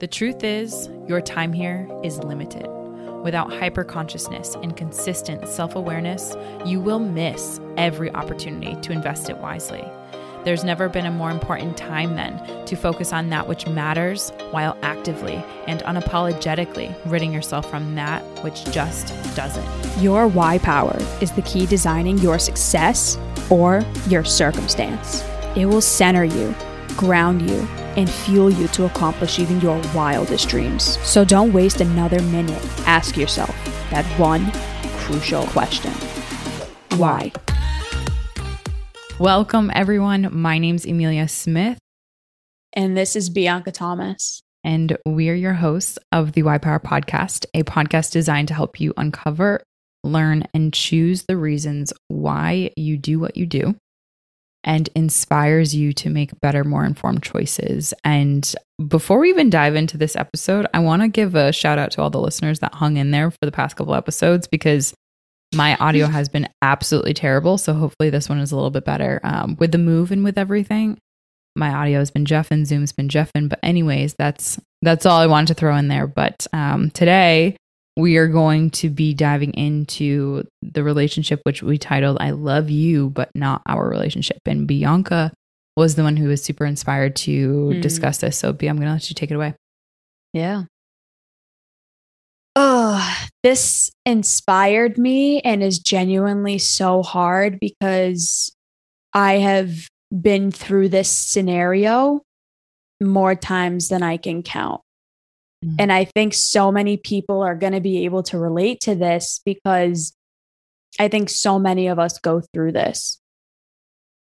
The 0.00 0.06
truth 0.06 0.44
is, 0.44 0.88
your 1.06 1.20
time 1.20 1.52
here 1.52 1.86
is 2.02 2.24
limited. 2.24 2.66
Without 3.22 3.50
hyperconsciousness 3.50 4.54
and 4.62 4.74
consistent 4.74 5.46
self 5.46 5.76
awareness, 5.76 6.38
you 6.64 6.80
will 6.80 7.00
miss 7.00 7.60
every 7.76 8.10
opportunity 8.12 8.80
to 8.80 8.92
invest 8.92 9.28
it 9.28 9.36
wisely. 9.36 9.84
There's 10.42 10.64
never 10.64 10.88
been 10.88 11.04
a 11.04 11.10
more 11.10 11.30
important 11.30 11.76
time 11.76 12.16
then 12.16 12.64
to 12.64 12.76
focus 12.76 13.12
on 13.12 13.28
that 13.28 13.46
which 13.46 13.66
matters 13.66 14.30
while 14.52 14.74
actively 14.80 15.34
and 15.66 15.80
unapologetically 15.80 16.96
ridding 17.04 17.30
yourself 17.30 17.68
from 17.68 17.94
that 17.96 18.22
which 18.42 18.64
just 18.72 19.08
doesn't. 19.36 20.02
Your 20.02 20.28
why 20.28 20.56
power 20.56 20.96
is 21.20 21.30
the 21.32 21.42
key 21.42 21.66
designing 21.66 22.16
your 22.16 22.38
success 22.38 23.18
or 23.50 23.84
your 24.08 24.24
circumstance. 24.24 25.22
It 25.56 25.66
will 25.66 25.82
center 25.82 26.24
you, 26.24 26.54
ground 26.96 27.50
you, 27.50 27.68
and 27.96 28.08
fuel 28.10 28.50
you 28.50 28.68
to 28.68 28.84
accomplish 28.84 29.38
even 29.38 29.60
your 29.60 29.80
wildest 29.94 30.48
dreams. 30.48 30.98
So 31.06 31.24
don't 31.24 31.52
waste 31.52 31.80
another 31.80 32.22
minute. 32.22 32.62
Ask 32.86 33.16
yourself 33.16 33.50
that 33.90 34.04
one 34.18 34.50
crucial 34.98 35.44
question 35.46 35.92
Why? 36.98 37.32
Welcome, 39.18 39.70
everyone. 39.74 40.28
My 40.32 40.58
name's 40.58 40.86
Emilia 40.86 41.28
Smith, 41.28 41.78
And 42.72 42.96
this 42.96 43.14
is 43.16 43.28
Bianca 43.28 43.70
Thomas. 43.72 44.40
and 44.64 44.96
we're 45.06 45.34
your 45.34 45.54
hosts 45.54 45.98
of 46.12 46.32
the 46.32 46.42
Why 46.42 46.58
Power 46.58 46.80
Podcast, 46.80 47.44
a 47.54 47.62
podcast 47.64 48.12
designed 48.12 48.48
to 48.48 48.54
help 48.54 48.80
you 48.80 48.94
uncover, 48.96 49.62
learn, 50.04 50.44
and 50.54 50.72
choose 50.72 51.24
the 51.24 51.36
reasons 51.36 51.92
why 52.08 52.70
you 52.76 52.96
do 52.96 53.18
what 53.18 53.36
you 53.36 53.46
do 53.46 53.74
and 54.64 54.88
inspires 54.94 55.74
you 55.74 55.92
to 55.94 56.10
make 56.10 56.38
better, 56.40 56.64
more 56.64 56.84
informed 56.84 57.22
choices. 57.22 57.94
And 58.04 58.54
before 58.88 59.18
we 59.18 59.30
even 59.30 59.50
dive 59.50 59.74
into 59.74 59.96
this 59.96 60.16
episode, 60.16 60.66
I 60.74 60.80
want 60.80 61.02
to 61.02 61.08
give 61.08 61.34
a 61.34 61.52
shout 61.52 61.78
out 61.78 61.92
to 61.92 62.02
all 62.02 62.10
the 62.10 62.20
listeners 62.20 62.60
that 62.60 62.74
hung 62.74 62.96
in 62.96 63.10
there 63.10 63.30
for 63.30 63.38
the 63.42 63.52
past 63.52 63.76
couple 63.76 63.94
episodes 63.94 64.46
because 64.46 64.94
my 65.54 65.76
audio 65.76 66.06
has 66.06 66.28
been 66.28 66.48
absolutely 66.62 67.14
terrible. 67.14 67.58
So 67.58 67.72
hopefully 67.72 68.10
this 68.10 68.28
one 68.28 68.38
is 68.38 68.52
a 68.52 68.54
little 68.54 68.70
bit 68.70 68.84
better. 68.84 69.20
Um, 69.24 69.56
with 69.58 69.72
the 69.72 69.78
move 69.78 70.12
and 70.12 70.22
with 70.22 70.38
everything, 70.38 70.98
my 71.56 71.72
audio 71.72 71.98
has 71.98 72.10
been 72.10 72.24
jeffing, 72.24 72.64
Zoom's 72.64 72.92
been 72.92 73.08
jeffing. 73.08 73.48
But 73.48 73.58
anyways, 73.62 74.14
that's 74.18 74.60
that's 74.82 75.04
all 75.04 75.18
I 75.18 75.26
wanted 75.26 75.48
to 75.48 75.54
throw 75.54 75.76
in 75.76 75.88
there. 75.88 76.06
But 76.06 76.46
um, 76.52 76.90
today 76.90 77.56
we 78.00 78.16
are 78.16 78.26
going 78.28 78.70
to 78.70 78.90
be 78.90 79.14
diving 79.14 79.52
into 79.54 80.44
the 80.62 80.82
relationship 80.82 81.40
which 81.44 81.62
we 81.62 81.78
titled 81.78 82.16
"I 82.20 82.30
Love 82.30 82.70
You, 82.70 83.10
but 83.10 83.30
Not 83.34 83.62
Our 83.66 83.88
Relationship." 83.88 84.38
And 84.46 84.66
Bianca 84.66 85.32
was 85.76 85.94
the 85.94 86.02
one 86.02 86.16
who 86.16 86.28
was 86.28 86.42
super 86.42 86.66
inspired 86.66 87.14
to 87.16 87.72
Hmm. 87.74 87.80
discuss 87.80 88.18
this. 88.18 88.36
So, 88.36 88.52
B, 88.52 88.66
I'm 88.66 88.76
going 88.76 88.88
to 88.88 88.92
let 88.92 89.08
you 89.08 89.14
take 89.14 89.30
it 89.30 89.34
away. 89.34 89.54
Yeah. 90.32 90.64
Oh, 92.56 93.26
this 93.42 93.90
inspired 94.04 94.98
me 94.98 95.40
and 95.42 95.62
is 95.62 95.78
genuinely 95.78 96.58
so 96.58 97.02
hard 97.02 97.58
because 97.60 98.52
I 99.14 99.34
have 99.34 99.88
been 100.20 100.50
through 100.50 100.88
this 100.88 101.08
scenario 101.08 102.22
more 103.00 103.34
times 103.36 103.88
than 103.88 104.02
I 104.02 104.16
can 104.16 104.42
count. 104.42 104.80
Mm. 105.64 105.76
And 105.78 105.92
I 105.92 106.04
think 106.04 106.34
so 106.34 106.72
many 106.72 106.96
people 106.96 107.42
are 107.42 107.54
going 107.54 107.72
to 107.72 107.80
be 107.80 108.04
able 108.04 108.22
to 108.24 108.38
relate 108.38 108.80
to 108.82 108.94
this 108.94 109.40
because 109.44 110.12
I 110.98 111.08
think 111.08 111.30
so 111.30 111.58
many 111.58 111.86
of 111.88 111.98
us 111.98 112.18
go 112.18 112.40
through 112.52 112.72
this. 112.72 113.20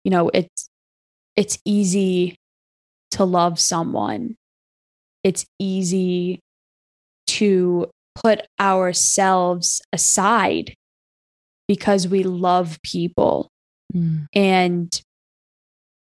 You 0.04 0.10
know, 0.10 0.30
it's 0.34 0.68
it's 1.36 1.58
easy 1.64 2.36
to 3.12 3.24
love 3.24 3.58
someone. 3.58 4.36
It's 5.22 5.46
easy 5.58 6.40
to 7.28 7.88
put 8.14 8.42
ourselves 8.60 9.80
aside 9.92 10.74
because 11.68 12.08
we 12.08 12.22
love 12.24 12.78
people. 12.82 13.48
Mm. 13.94 14.27
And 14.34 15.02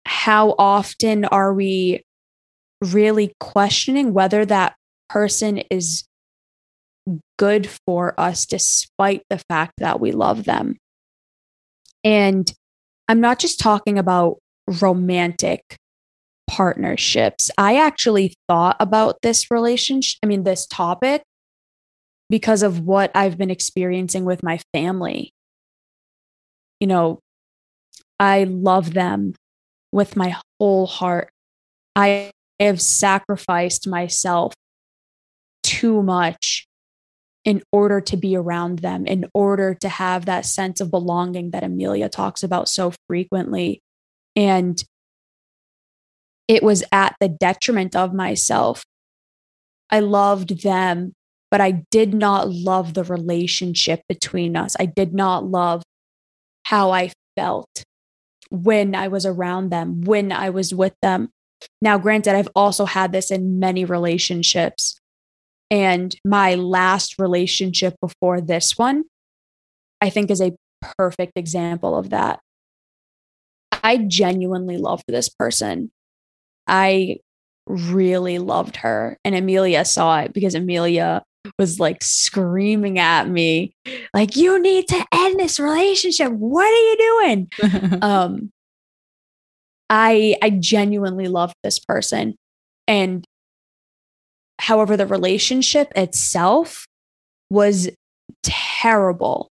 how 0.04 0.54
often 0.58 1.24
are 1.24 1.54
we 1.54 2.02
really 2.82 3.32
questioning 3.40 4.12
whether 4.12 4.44
that 4.44 4.74
person 5.08 5.58
is 5.70 6.04
good 7.38 7.68
for 7.86 8.18
us 8.18 8.46
despite 8.46 9.22
the 9.30 9.38
fact 9.48 9.74
that 9.78 10.00
we 10.00 10.12
love 10.12 10.44
them? 10.44 10.76
And 12.02 12.52
I'm 13.08 13.20
not 13.20 13.38
just 13.38 13.58
talking 13.60 13.98
about 13.98 14.38
romantic 14.80 15.76
partnerships. 16.46 17.50
I 17.56 17.76
actually 17.76 18.34
thought 18.48 18.76
about 18.80 19.16
this 19.22 19.50
relationship, 19.50 20.18
I 20.22 20.26
mean, 20.26 20.44
this 20.44 20.66
topic, 20.66 21.22
because 22.30 22.62
of 22.62 22.80
what 22.80 23.10
I've 23.14 23.38
been 23.38 23.50
experiencing 23.50 24.24
with 24.24 24.42
my 24.42 24.58
family. 24.72 25.32
You 26.80 26.86
know, 26.86 27.20
I 28.18 28.44
love 28.44 28.94
them 28.94 29.34
with 29.92 30.16
my 30.16 30.36
whole 30.58 30.86
heart. 30.86 31.30
I 31.96 32.30
have 32.60 32.80
sacrificed 32.80 33.86
myself 33.86 34.54
too 35.74 36.02
much 36.02 36.68
in 37.44 37.62
order 37.72 38.00
to 38.00 38.16
be 38.16 38.36
around 38.36 38.78
them, 38.78 39.06
in 39.06 39.26
order 39.34 39.74
to 39.74 39.88
have 39.88 40.24
that 40.24 40.46
sense 40.46 40.80
of 40.80 40.90
belonging 40.90 41.50
that 41.50 41.62
Emilia 41.64 42.08
talks 42.08 42.42
about 42.42 42.68
so 42.68 42.92
frequently. 43.08 43.82
And 44.36 44.82
it 46.48 46.62
was 46.62 46.84
at 46.92 47.16
the 47.20 47.28
detriment 47.28 47.96
of 47.96 48.14
myself. 48.14 48.84
I 49.90 50.00
loved 50.00 50.62
them, 50.62 51.12
but 51.50 51.60
I 51.60 51.84
did 51.90 52.14
not 52.14 52.50
love 52.50 52.94
the 52.94 53.04
relationship 53.04 54.02
between 54.08 54.56
us. 54.56 54.76
I 54.78 54.86
did 54.86 55.12
not 55.12 55.44
love 55.44 55.82
how 56.64 56.92
I 56.92 57.12
felt 57.36 57.84
when 58.50 58.94
I 58.94 59.08
was 59.08 59.26
around 59.26 59.70
them, 59.70 60.02
when 60.02 60.32
I 60.32 60.50
was 60.50 60.72
with 60.72 60.94
them. 61.02 61.30
Now, 61.82 61.98
granted, 61.98 62.34
I've 62.34 62.48
also 62.54 62.84
had 62.84 63.12
this 63.12 63.30
in 63.30 63.58
many 63.58 63.84
relationships. 63.84 64.98
And 65.70 66.14
my 66.24 66.54
last 66.54 67.18
relationship 67.18 67.94
before 68.00 68.40
this 68.40 68.76
one, 68.76 69.04
I 70.00 70.10
think, 70.10 70.30
is 70.30 70.40
a 70.40 70.54
perfect 70.98 71.32
example 71.36 71.96
of 71.96 72.10
that. 72.10 72.40
I 73.82 73.98
genuinely 73.98 74.76
loved 74.78 75.04
this 75.08 75.28
person. 75.28 75.90
I 76.66 77.18
really 77.66 78.38
loved 78.38 78.76
her. 78.76 79.18
And 79.24 79.34
Emilia 79.34 79.84
saw 79.84 80.20
it 80.20 80.32
because 80.32 80.54
Emilia 80.54 81.22
was 81.58 81.78
like 81.78 82.02
screaming 82.02 82.98
at 82.98 83.28
me, 83.28 83.74
like, 84.14 84.36
you 84.36 84.60
need 84.60 84.88
to 84.88 85.06
end 85.12 85.38
this 85.38 85.60
relationship. 85.60 86.32
What 86.32 86.66
are 86.66 86.70
you 86.70 86.96
doing? 86.96 87.98
um 88.02 88.50
i 89.90 90.34
i 90.42 90.50
genuinely 90.50 91.28
loved 91.28 91.54
this 91.62 91.78
person 91.78 92.34
and 92.88 93.24
however 94.58 94.96
the 94.96 95.06
relationship 95.06 95.92
itself 95.96 96.86
was 97.50 97.88
terrible 98.42 99.48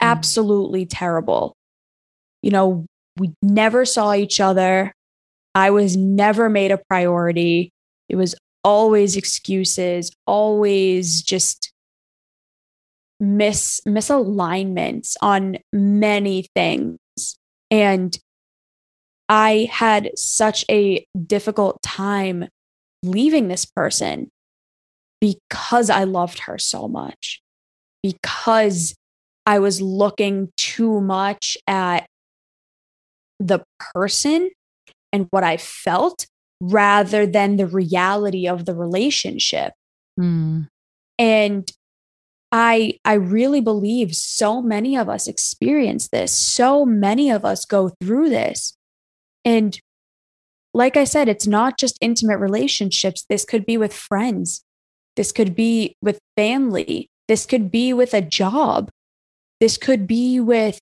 Mm. 0.00 0.06
absolutely 0.06 0.86
terrible. 0.86 1.54
You 2.42 2.50
know 2.52 2.86
we 3.18 3.34
never 3.42 3.84
saw 3.84 4.14
each 4.14 4.38
other. 4.40 4.92
I 5.56 5.70
was 5.70 5.96
never 5.96 6.48
made 6.48 6.70
a 6.70 6.78
priority. 6.88 7.70
It 8.08 8.14
was 8.14 8.36
always 8.62 9.16
excuses 9.16 10.12
always 10.26 11.22
just 11.22 11.72
mis 13.18 13.80
misalignments 13.88 15.16
on 15.20 15.58
many 15.72 16.46
things. 16.54 16.98
And 17.72 18.16
I 19.28 19.68
had 19.70 20.10
such 20.16 20.64
a 20.70 21.04
difficult 21.26 21.82
time 21.82 22.48
leaving 23.02 23.48
this 23.48 23.64
person 23.64 24.30
because 25.20 25.90
I 25.90 26.04
loved 26.04 26.40
her 26.40 26.58
so 26.58 26.88
much, 26.88 27.40
because 28.02 28.94
I 29.46 29.58
was 29.58 29.80
looking 29.80 30.50
too 30.56 31.00
much 31.00 31.56
at 31.66 32.06
the 33.40 33.60
person 33.94 34.50
and 35.12 35.26
what 35.30 35.44
I 35.44 35.56
felt 35.56 36.26
rather 36.60 37.26
than 37.26 37.56
the 37.56 37.66
reality 37.66 38.46
of 38.48 38.64
the 38.64 38.74
relationship. 38.74 39.72
Mm. 40.18 40.68
And 41.18 41.70
I 42.50 42.98
I 43.04 43.14
really 43.14 43.60
believe 43.60 44.14
so 44.14 44.62
many 44.62 44.96
of 44.96 45.08
us 45.08 45.28
experience 45.28 46.08
this. 46.08 46.32
So 46.32 46.84
many 46.84 47.30
of 47.30 47.44
us 47.44 47.64
go 47.64 47.90
through 48.02 48.30
this. 48.30 48.76
And 49.44 49.78
like 50.74 50.96
I 50.96 51.04
said, 51.04 51.28
it's 51.28 51.46
not 51.46 51.78
just 51.78 51.98
intimate 52.00 52.38
relationships. 52.38 53.24
This 53.28 53.44
could 53.44 53.64
be 53.64 53.76
with 53.76 53.94
friends. 53.94 54.62
This 55.18 55.32
could 55.32 55.56
be 55.56 55.96
with 56.00 56.20
family. 56.36 57.08
This 57.26 57.44
could 57.44 57.72
be 57.72 57.92
with 57.92 58.14
a 58.14 58.22
job. 58.22 58.88
This 59.58 59.76
could 59.76 60.06
be 60.06 60.38
with 60.38 60.78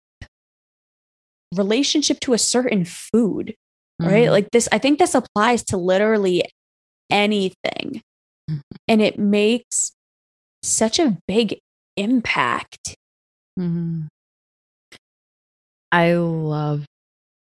relationship 1.54 2.20
to 2.20 2.34
a 2.34 2.38
certain 2.38 2.84
food, 2.84 3.54
right? 3.98 4.28
Mhm. 4.28 4.30
Like 4.30 4.50
this, 4.52 4.68
I 4.70 4.76
think 4.76 4.98
this 4.98 5.14
applies 5.14 5.64
to 5.64 5.78
literally 5.78 6.44
anything. 7.10 8.02
Mm. 8.48 8.60
and 8.86 9.02
it 9.02 9.18
makes 9.18 9.90
such 10.62 11.00
a 11.00 11.18
big 11.26 11.58
impact. 11.96 12.94
Mm-hmm. 13.58 14.06
I 15.90 16.12
love 16.14 16.84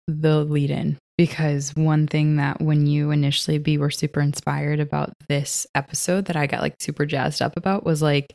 the 0.09 0.45
lead 0.45 0.71
in 0.71 0.99
because 1.19 1.73
one 1.77 2.07
thing 2.07 2.37
that 2.37 2.61
when 2.61 2.87
you 2.87 3.11
initially 3.11 3.59
be 3.59 3.79
were 3.79 3.91
super 3.91 4.21
inspired 4.21 4.81
about 4.81 5.13
this 5.29 5.67
episode 5.75 6.27
that 6.27 6.37
I 6.37 6.47
got 6.47 6.63
like 6.63 6.75
super 6.81 7.07
jazzed 7.07 7.43
up 7.43 7.57
about 7.57 7.85
was 7.85 8.03
like 8.03 8.35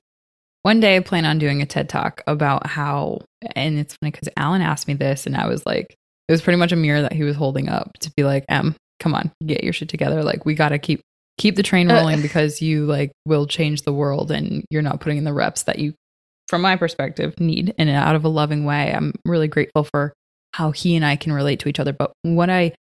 one 0.63 0.79
day 0.79 0.97
I 0.97 0.99
plan 0.99 1.25
on 1.25 1.39
doing 1.39 1.61
a 1.61 1.65
TED 1.65 1.89
talk 1.89 2.21
about 2.27 2.67
how 2.67 3.21
and 3.55 3.79
it's 3.79 3.95
funny 3.95 4.11
because 4.11 4.29
Alan 4.37 4.61
asked 4.61 4.87
me 4.87 4.93
this 4.93 5.25
and 5.25 5.35
I 5.35 5.47
was 5.47 5.65
like 5.65 5.95
it 6.27 6.31
was 6.31 6.41
pretty 6.41 6.57
much 6.57 6.71
a 6.71 6.75
mirror 6.75 7.01
that 7.01 7.13
he 7.13 7.23
was 7.23 7.35
holding 7.35 7.69
up 7.69 7.91
to 8.01 8.11
be 8.17 8.23
like, 8.23 8.43
Em, 8.49 8.75
come 8.99 9.15
on, 9.15 9.31
get 9.45 9.63
your 9.63 9.73
shit 9.73 9.89
together. 9.89 10.23
Like 10.23 10.45
we 10.45 10.55
gotta 10.55 10.77
keep 10.77 11.01
keep 11.37 11.55
the 11.55 11.63
train 11.63 11.89
uh, 11.89 11.95
rolling 11.95 12.21
because 12.21 12.61
you 12.61 12.85
like 12.85 13.11
will 13.25 13.47
change 13.47 13.83
the 13.83 13.93
world 13.93 14.31
and 14.31 14.65
you're 14.69 14.81
not 14.81 14.99
putting 14.99 15.17
in 15.17 15.23
the 15.23 15.33
reps 15.33 15.63
that 15.63 15.79
you 15.79 15.93
from 16.47 16.61
my 16.61 16.75
perspective 16.75 17.39
need 17.39 17.73
and 17.77 17.89
out 17.89 18.15
of 18.15 18.23
a 18.23 18.29
loving 18.29 18.65
way. 18.65 18.93
I'm 18.93 19.13
really 19.25 19.47
grateful 19.47 19.83
for 19.83 20.13
how 20.53 20.71
he 20.71 20.95
and 20.95 21.05
I 21.05 21.15
can 21.15 21.33
relate 21.33 21.59
to 21.61 21.69
each 21.69 21.79
other. 21.79 21.93
But 21.93 22.11
what 22.23 22.49
I, 22.49 22.73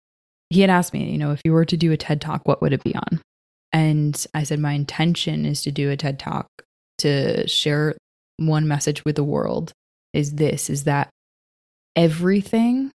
he 0.49 0.61
had 0.61 0.69
asked 0.69 0.93
me, 0.93 1.09
you 1.11 1.17
know, 1.17 1.31
if 1.31 1.41
you 1.43 1.51
were 1.51 1.65
to 1.65 1.77
do 1.77 1.91
a 1.91 1.97
TED 1.97 2.21
talk, 2.21 2.47
what 2.47 2.61
would 2.61 2.73
it 2.73 2.83
be 2.83 2.95
on? 2.95 3.21
And 3.73 4.25
I 4.33 4.43
said, 4.43 4.59
my 4.59 4.73
intention 4.73 5.45
is 5.45 5.61
to 5.63 5.71
do 5.71 5.89
a 5.91 5.97
TED 5.97 6.19
talk 6.19 6.47
to 6.99 7.47
share 7.47 7.95
one 8.37 8.67
message 8.67 9.03
with 9.05 9.15
the 9.15 9.23
world 9.23 9.71
is 10.13 10.35
this 10.35 10.69
is 10.69 10.85
that 10.85 11.09
everything 11.95 12.91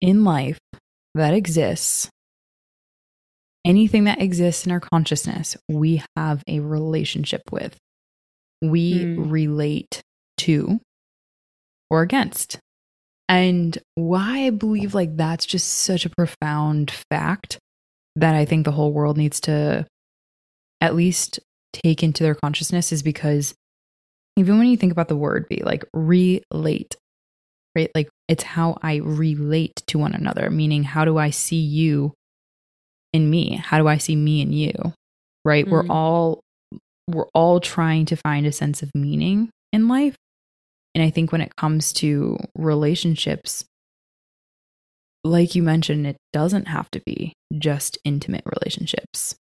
in 0.00 0.24
life 0.24 0.58
that 1.14 1.34
exists, 1.34 2.08
anything 3.64 4.04
that 4.04 4.20
exists 4.20 4.66
in 4.66 4.72
our 4.72 4.80
consciousness, 4.80 5.56
we 5.68 6.02
have 6.16 6.42
a 6.46 6.60
relationship 6.60 7.42
with. 7.50 7.76
We 8.62 9.04
mm. 9.04 9.30
relate 9.30 10.02
to 10.38 10.80
or 11.90 12.02
against. 12.02 12.58
And 13.28 13.76
why 13.94 14.46
I 14.46 14.50
believe 14.50 14.94
like 14.94 15.16
that's 15.16 15.46
just 15.46 15.68
such 15.68 16.06
a 16.06 16.10
profound 16.10 16.92
fact 17.10 17.58
that 18.14 18.34
I 18.34 18.44
think 18.44 18.64
the 18.64 18.72
whole 18.72 18.92
world 18.92 19.16
needs 19.16 19.40
to 19.42 19.86
at 20.80 20.94
least 20.94 21.40
take 21.72 22.02
into 22.02 22.22
their 22.22 22.34
consciousness 22.34 22.92
is 22.92 23.02
because 23.02 23.54
even 24.36 24.58
when 24.58 24.68
you 24.68 24.76
think 24.76 24.92
about 24.92 25.08
the 25.08 25.16
word 25.16 25.48
be 25.48 25.62
like 25.64 25.84
relate, 25.92 26.96
right? 27.74 27.90
Like 27.94 28.08
it's 28.28 28.44
how 28.44 28.78
I 28.82 28.96
relate 28.96 29.82
to 29.88 29.98
one 29.98 30.14
another, 30.14 30.50
meaning 30.50 30.84
how 30.84 31.04
do 31.04 31.18
I 31.18 31.30
see 31.30 31.60
you 31.60 32.14
in 33.12 33.28
me? 33.28 33.56
How 33.56 33.78
do 33.78 33.88
I 33.88 33.98
see 33.98 34.14
me 34.14 34.40
in 34.40 34.52
you? 34.52 34.74
Right? 35.44 35.64
Mm-hmm. 35.64 35.72
We're 35.72 35.86
all 35.88 36.40
we're 37.08 37.28
all 37.34 37.60
trying 37.60 38.04
to 38.06 38.16
find 38.16 38.46
a 38.46 38.52
sense 38.52 38.82
of 38.82 38.90
meaning 38.94 39.50
in 39.72 39.88
life 39.88 40.16
and 40.96 41.04
I 41.04 41.10
think 41.10 41.30
when 41.30 41.42
it 41.42 41.54
comes 41.56 41.92
to 41.94 42.38
relationships, 42.56 43.66
like 45.22 45.54
you 45.54 45.62
mentioned, 45.62 46.06
it 46.06 46.16
doesn't 46.32 46.68
have 46.68 46.90
to 46.92 47.02
be 47.04 47.34
just 47.58 47.98
intimate 48.02 48.44
relationships. 48.46 49.36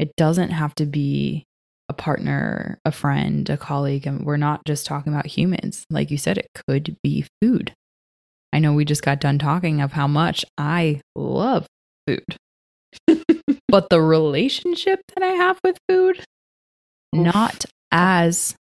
It 0.00 0.10
doesn't 0.16 0.50
have 0.50 0.74
to 0.74 0.86
be 0.86 1.44
a 1.88 1.92
partner, 1.92 2.80
a 2.84 2.90
friend, 2.90 3.48
a 3.48 3.56
colleague. 3.56 4.04
And 4.04 4.26
we're 4.26 4.36
not 4.36 4.64
just 4.64 4.84
talking 4.84 5.12
about 5.12 5.26
humans. 5.26 5.84
Like 5.90 6.10
you 6.10 6.18
said, 6.18 6.38
it 6.38 6.48
could 6.66 6.96
be 7.04 7.24
food. 7.40 7.72
I 8.52 8.58
know 8.58 8.72
we 8.72 8.84
just 8.84 9.04
got 9.04 9.20
done 9.20 9.38
talking 9.38 9.80
of 9.80 9.92
how 9.92 10.08
much 10.08 10.44
I 10.58 11.02
love 11.14 11.66
food. 12.08 12.36
but 13.68 13.90
the 13.90 14.02
relationship 14.02 15.02
that 15.14 15.22
I 15.22 15.34
have 15.34 15.60
with 15.62 15.78
food, 15.88 16.24
Oof. 17.14 17.22
not 17.32 17.64
as 17.92 18.56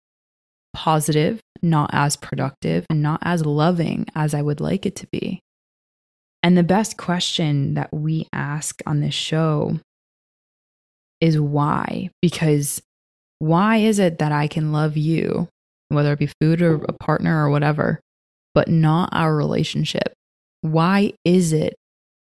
positive, 0.74 1.40
not 1.62 1.90
as 1.92 2.16
productive, 2.16 2.84
and 2.90 3.00
not 3.02 3.20
as 3.22 3.46
loving 3.46 4.06
as 4.14 4.34
I 4.34 4.42
would 4.42 4.60
like 4.60 4.84
it 4.84 4.96
to 4.96 5.06
be. 5.06 5.40
And 6.42 6.58
the 6.58 6.62
best 6.62 6.98
question 6.98 7.74
that 7.74 7.92
we 7.94 8.28
ask 8.32 8.82
on 8.86 9.00
this 9.00 9.14
show 9.14 9.80
is 11.20 11.40
why? 11.40 12.10
Because 12.20 12.82
why 13.38 13.78
is 13.78 13.98
it 13.98 14.18
that 14.18 14.32
I 14.32 14.46
can 14.46 14.72
love 14.72 14.96
you, 14.96 15.48
whether 15.88 16.12
it 16.12 16.18
be 16.18 16.30
food 16.40 16.60
or 16.60 16.74
a 16.84 16.92
partner 16.92 17.44
or 17.44 17.48
whatever, 17.48 18.00
but 18.54 18.68
not 18.68 19.08
our 19.12 19.34
relationship? 19.34 20.12
Why 20.60 21.14
is 21.24 21.52
it 21.54 21.74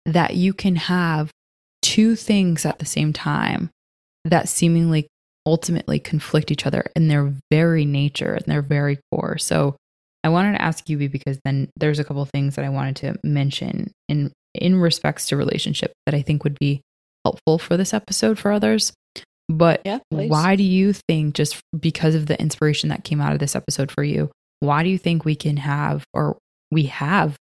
that 0.04 0.36
you 0.36 0.52
can 0.52 0.76
have 0.76 1.30
two 1.82 2.14
things 2.14 2.64
at 2.64 2.78
the 2.78 2.86
same 2.86 3.12
time 3.12 3.70
that 4.24 4.48
seemingly 4.48 5.08
ultimately 5.46 5.98
conflict 5.98 6.50
each 6.50 6.66
other 6.66 6.84
in 6.96 7.08
their 7.08 7.32
very 7.50 7.84
nature 7.84 8.34
and 8.34 8.44
their 8.46 8.62
very 8.62 8.98
core. 9.10 9.38
So 9.38 9.76
I 10.24 10.28
wanted 10.28 10.52
to 10.52 10.62
ask 10.62 10.88
you 10.88 11.08
because 11.08 11.38
then 11.44 11.70
there's 11.76 12.00
a 12.00 12.04
couple 12.04 12.22
of 12.22 12.30
things 12.30 12.56
that 12.56 12.64
I 12.64 12.68
wanted 12.68 12.96
to 12.96 13.16
mention 13.22 13.92
in 14.08 14.32
in 14.54 14.76
respects 14.76 15.28
to 15.28 15.36
relationship 15.36 15.92
that 16.06 16.14
I 16.14 16.22
think 16.22 16.42
would 16.42 16.58
be 16.58 16.80
helpful 17.24 17.58
for 17.58 17.76
this 17.76 17.94
episode 17.94 18.38
for 18.38 18.50
others. 18.50 18.92
But 19.48 19.82
yeah, 19.84 20.00
why 20.10 20.56
do 20.56 20.64
you 20.64 20.92
think 20.92 21.34
just 21.34 21.60
because 21.78 22.14
of 22.16 22.26
the 22.26 22.40
inspiration 22.40 22.88
that 22.88 23.04
came 23.04 23.20
out 23.20 23.32
of 23.32 23.38
this 23.38 23.54
episode 23.54 23.92
for 23.92 24.02
you, 24.02 24.30
why 24.60 24.82
do 24.82 24.88
you 24.88 24.98
think 24.98 25.24
we 25.24 25.36
can 25.36 25.58
have 25.58 26.04
or 26.12 26.36
we 26.72 26.84
have 26.84 27.36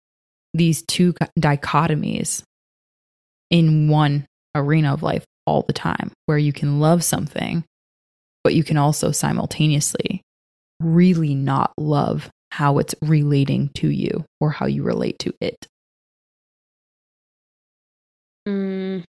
these 0.54 0.84
two 0.84 1.14
dichotomies 1.40 2.44
in 3.50 3.90
one 3.90 4.26
arena 4.54 4.94
of 4.94 5.02
life 5.02 5.26
all 5.48 5.64
the 5.64 5.74
time 5.74 6.12
where 6.28 6.38
you 6.38 6.54
can 6.54 6.80
love 6.80 7.04
something 7.04 7.64
but 8.46 8.54
you 8.54 8.64
can 8.64 8.78
also 8.78 9.10
simultaneously 9.10 10.22
really 10.80 11.34
not 11.34 11.74
love 11.80 12.30
how 12.52 12.78
it's 12.78 12.94
relating 13.02 13.70
to 13.70 13.90
you 13.90 14.24
or 14.40 14.52
how 14.52 14.68
you 14.68 14.84
relate 14.84 15.18
to 15.18 15.34
it. 15.42 15.66
Mm. 18.48 19.04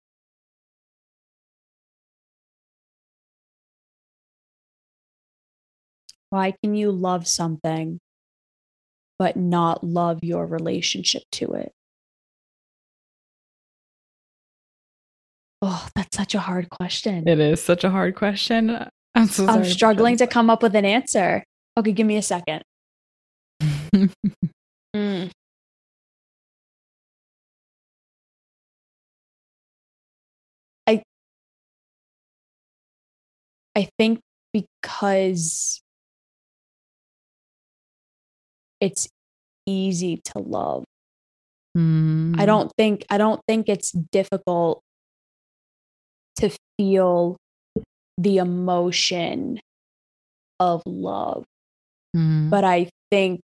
Why 6.31 6.54
can 6.62 6.76
you 6.76 6.92
love 6.92 7.26
something 7.26 7.98
but 9.19 9.36
not 9.36 9.82
love 9.82 10.20
your 10.22 10.46
relationship 10.46 11.25
to 11.32 11.54
it? 11.54 11.72
Oh, 15.60 15.88
that's 15.96 16.16
such 16.16 16.36
a 16.36 16.40
hard 16.40 16.70
question. 16.70 17.26
It 17.26 17.40
is 17.40 17.60
such 17.60 17.82
a 17.82 17.90
hard 17.90 18.14
question. 18.14 18.88
I'm 19.25 19.31
so 19.31 19.46
I'm 19.46 19.65
struggling 19.65 20.19
to 20.19 20.27
come 20.27 20.51
up 20.51 20.63
with 20.63 20.77
an 20.77 20.84
answer. 20.84 21.44
Okay, 21.79 21.93
give 21.93 22.06
me 22.06 22.17
a 22.17 22.22
second. 22.22 22.63
mm. 24.94 25.31
I 30.87 31.03
I 33.75 33.89
think 33.98 34.20
because 34.53 35.81
it's 38.81 39.08
easy 39.65 40.20
to 40.27 40.39
love. 40.41 40.84
Mm. 41.77 42.39
I 42.39 42.44
don't 42.44 42.70
think 42.77 43.06
I 43.08 43.17
don't 43.17 43.41
think 43.48 43.70
it's 43.70 43.91
difficult 43.91 44.82
to 46.37 46.51
feel 46.77 47.39
the 48.19 48.39
emotion 48.39 49.61
of 50.61 50.83
love. 50.87 51.44
Mm. 52.17 52.51
But 52.51 52.65
I 52.65 52.89
think 53.11 53.41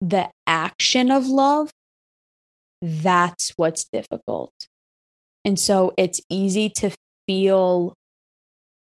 the 0.00 0.30
action 0.46 1.10
of 1.10 1.26
love, 1.26 1.70
that's 2.80 3.50
what's 3.56 3.84
difficult. 3.84 4.52
And 5.44 5.58
so 5.58 5.92
it's 5.96 6.20
easy 6.28 6.68
to 6.70 6.90
feel 7.26 7.94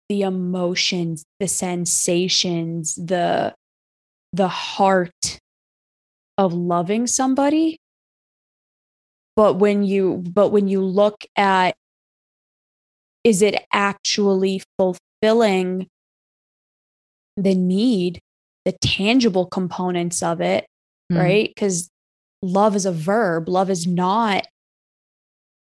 the 0.09 0.23
emotions, 0.23 1.25
the 1.41 1.49
sensations, 1.49 2.95
the 2.95 3.55
the 4.33 4.49
heart 4.49 5.41
of 6.39 6.53
loving 6.55 7.07
somebody. 7.07 7.79
But 9.37 9.55
when 9.55 9.83
you 9.83 10.23
but 10.27 10.51
when 10.51 10.69
you 10.69 10.83
look 10.83 11.25
at 11.37 11.75
is 13.25 13.43
it 13.43 13.65
actually 13.73 14.63
fulfilling 14.79 15.89
the 17.37 17.55
need, 17.55 18.21
the 18.65 18.73
tangible 18.81 19.47
components 19.47 20.23
of 20.23 20.41
it, 20.41 20.67
mm. 21.11 21.19
right? 21.19 21.49
Because 21.49 21.89
love 22.43 22.77
is 22.77 22.87
a 22.87 22.93
verb, 22.93 23.49
love 23.49 23.71
is 23.71 23.87
not 23.87 24.47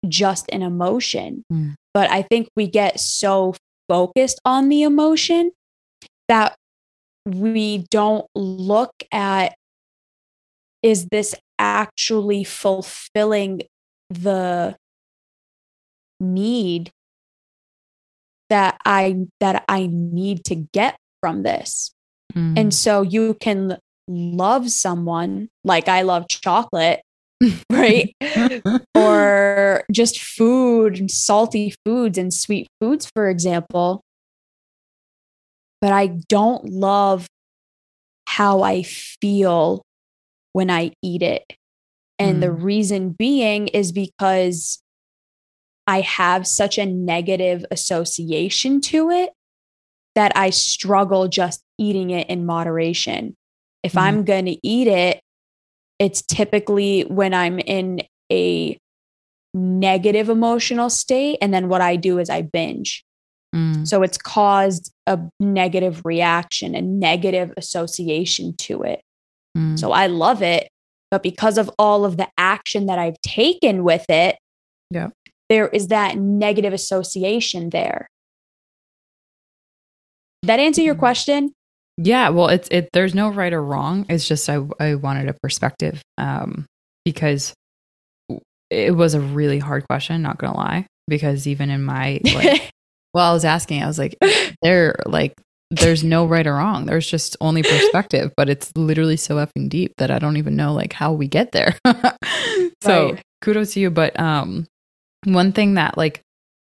just 0.07 0.50
an 0.51 0.62
emotion. 0.62 1.43
Mm. 1.51 1.75
But 1.93 2.10
I 2.10 2.24
think 2.24 2.50
we 2.55 2.67
get 2.67 3.00
so 3.00 3.55
focused 3.88 4.39
on 4.45 4.69
the 4.69 4.83
emotion 4.83 5.51
that 6.27 6.55
we 7.25 7.86
don't 7.89 8.25
look 8.36 8.91
at 9.12 9.55
is 10.81 11.07
this 11.12 11.33
actually 11.60 12.43
fulfilling 12.43 13.62
the 14.10 14.75
need 16.19 16.91
that 18.53 18.77
I 18.86 19.25
that 19.39 19.63
I 19.67 19.89
need 19.91 20.45
to 20.45 20.53
get 20.53 20.95
from 21.22 21.41
this. 21.41 21.91
Mm. 22.36 22.60
And 22.60 22.74
so 22.74 23.01
you 23.01 23.33
can 23.41 23.79
love 24.07 24.69
someone 24.69 25.50
like 25.63 25.88
I 25.88 26.03
love 26.03 26.27
chocolate, 26.29 27.01
right? 27.72 28.15
or 28.95 29.83
just 29.91 30.22
food 30.22 31.00
and 31.00 31.10
salty 31.10 31.74
foods 31.83 32.19
and 32.19 32.31
sweet 32.31 32.67
foods, 32.79 33.10
for 33.15 33.27
example. 33.27 34.03
But 35.81 35.91
I 35.91 36.19
don't 36.29 36.69
love 36.69 37.25
how 38.27 38.62
I 38.62 38.83
feel 38.83 39.81
when 40.51 40.69
I 40.69 40.91
eat 41.01 41.24
it. 41.24 41.43
And 42.19 42.43
the 42.43 42.48
Mm. 42.50 42.63
reason 42.63 43.10
being 43.17 43.67
is 43.69 43.91
because 43.91 44.79
I 45.88 46.02
have 46.02 46.48
such 46.48 46.78
a 46.78 46.86
negative 46.86 47.66
association 47.72 48.82
to 48.82 49.10
it 49.10 49.32
that 50.16 50.32
I 50.36 50.50
struggle 50.52 51.28
just 51.28 51.62
eating 51.78 52.12
it 52.12 52.30
in 52.30 52.46
moderation. 52.46 53.36
If 53.84 53.94
Mhm. 53.94 54.02
I'm 54.02 54.24
going 54.24 54.46
to 54.46 54.58
eat 54.66 54.88
it, 54.88 55.20
it's 56.00 56.22
typically 56.22 57.02
when 57.02 57.34
I'm 57.34 57.60
in 57.60 58.02
a 58.32 58.78
negative 59.54 60.30
emotional 60.30 60.90
state. 60.90 61.38
And 61.42 61.54
then 61.54 61.70
what 61.70 61.82
I 61.82 61.96
do 61.96 62.18
is 62.20 62.30
I 62.30 62.42
binge. 62.42 63.04
Mm. 63.56 63.88
So 63.88 64.02
it's 64.02 64.18
caused 64.18 64.92
a 65.06 65.20
negative 65.40 66.02
reaction, 66.06 66.74
a 66.75 66.82
negative 66.82 67.54
association 67.58 68.56
to 68.58 68.82
it. 68.84 69.02
Mm. 69.56 69.78
So 69.78 69.92
I 69.92 70.08
love 70.08 70.42
it. 70.42 70.70
But 71.12 71.22
because 71.22 71.60
of 71.60 71.70
all 71.78 72.06
of 72.06 72.18
the 72.18 72.28
action 72.38 72.88
that 72.88 72.98
I've 72.98 73.20
taken 73.22 73.84
with 73.84 74.10
it, 74.10 74.38
Yeah. 74.90 75.10
There 75.50 75.68
is 75.70 75.88
that 75.88 76.18
negative 76.18 76.74
association 76.74 77.70
there. 77.70 78.08
That 80.44 80.60
answer 80.60 80.82
your 80.82 80.96
Mhm. 80.96 81.00
question? 81.00 81.54
Yeah, 81.98 82.30
well, 82.30 82.48
it's 82.48 82.68
it. 82.70 82.90
There's 82.94 83.14
no 83.14 83.30
right 83.30 83.54
or 83.54 83.64
wrong. 83.64 84.06
It's 84.10 84.28
just 84.28 84.50
I 84.50 84.60
I 84.80 84.96
wanted 84.96 85.30
a 85.30 85.36
perspective, 85.42 86.02
um, 86.18 86.66
because 87.06 87.54
it 88.72 88.96
was 88.96 89.14
a 89.14 89.22
really 89.22 89.60
hard 89.60 89.86
question. 89.88 90.22
Not 90.22 90.38
gonna 90.40 90.58
lie, 90.58 90.88
because 91.08 91.46
even 91.48 91.70
in 91.70 91.84
my 91.84 92.20
like, 92.34 92.72
well, 93.14 93.30
I 93.30 93.34
was 93.34 93.46
asking, 93.46 93.84
I 93.84 93.88
was 93.88 94.00
like, 94.00 94.18
there, 94.64 94.96
like, 95.06 95.34
there's 95.70 96.04
no 96.04 96.26
right 96.26 96.48
or 96.48 96.56
wrong. 96.56 96.88
There's 96.88 97.08
just 97.10 97.38
only 97.40 97.62
perspective, 97.62 98.32
but 98.36 98.50
it's 98.50 98.72
literally 98.76 99.18
so 99.18 99.36
effing 99.36 99.70
deep 99.70 99.94
that 100.00 100.10
I 100.10 100.18
don't 100.18 100.38
even 100.38 100.56
know 100.56 100.74
like 100.74 100.94
how 100.94 101.14
we 101.14 101.28
get 101.28 101.52
there. 101.52 101.78
so 102.82 103.12
Right. 103.12 103.22
kudos 103.42 103.74
to 103.74 103.80
you. 103.80 103.92
But 103.92 104.20
um, 104.20 104.66
one 105.24 105.51
thing 105.51 105.75
that 105.75 105.98
like 105.98 106.22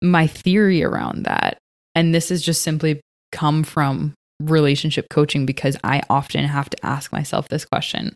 my 0.03 0.27
theory 0.27 0.83
around 0.83 1.25
that, 1.25 1.59
and 1.95 2.15
this 2.15 2.31
is 2.31 2.43
just 2.43 2.63
simply 2.63 3.01
come 3.33 3.65
from 3.65 4.15
relationship 4.41 5.07
coaching 5.11 5.47
because 5.47 5.77
I 5.83 6.03
often 6.11 6.45
have 6.45 6.69
to 6.71 6.87
ask 6.87 7.13
myself 7.13 7.49
this 7.49 7.65
question 7.65 8.15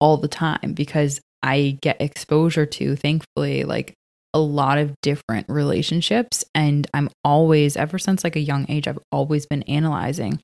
all 0.00 0.16
the 0.16 0.28
time 0.28 0.74
because 0.74 1.20
I 1.42 1.78
get 1.80 2.00
exposure 2.00 2.66
to, 2.66 2.96
thankfully, 2.96 3.64
like 3.64 3.94
a 4.34 4.38
lot 4.38 4.78
of 4.78 4.94
different 5.02 5.46
relationships. 5.48 6.44
And 6.54 6.86
I'm 6.94 7.10
always, 7.24 7.76
ever 7.76 7.98
since 7.98 8.24
like 8.24 8.36
a 8.36 8.40
young 8.40 8.66
age, 8.68 8.86
I've 8.86 8.98
always 9.10 9.46
been 9.46 9.62
analyzing 9.64 10.40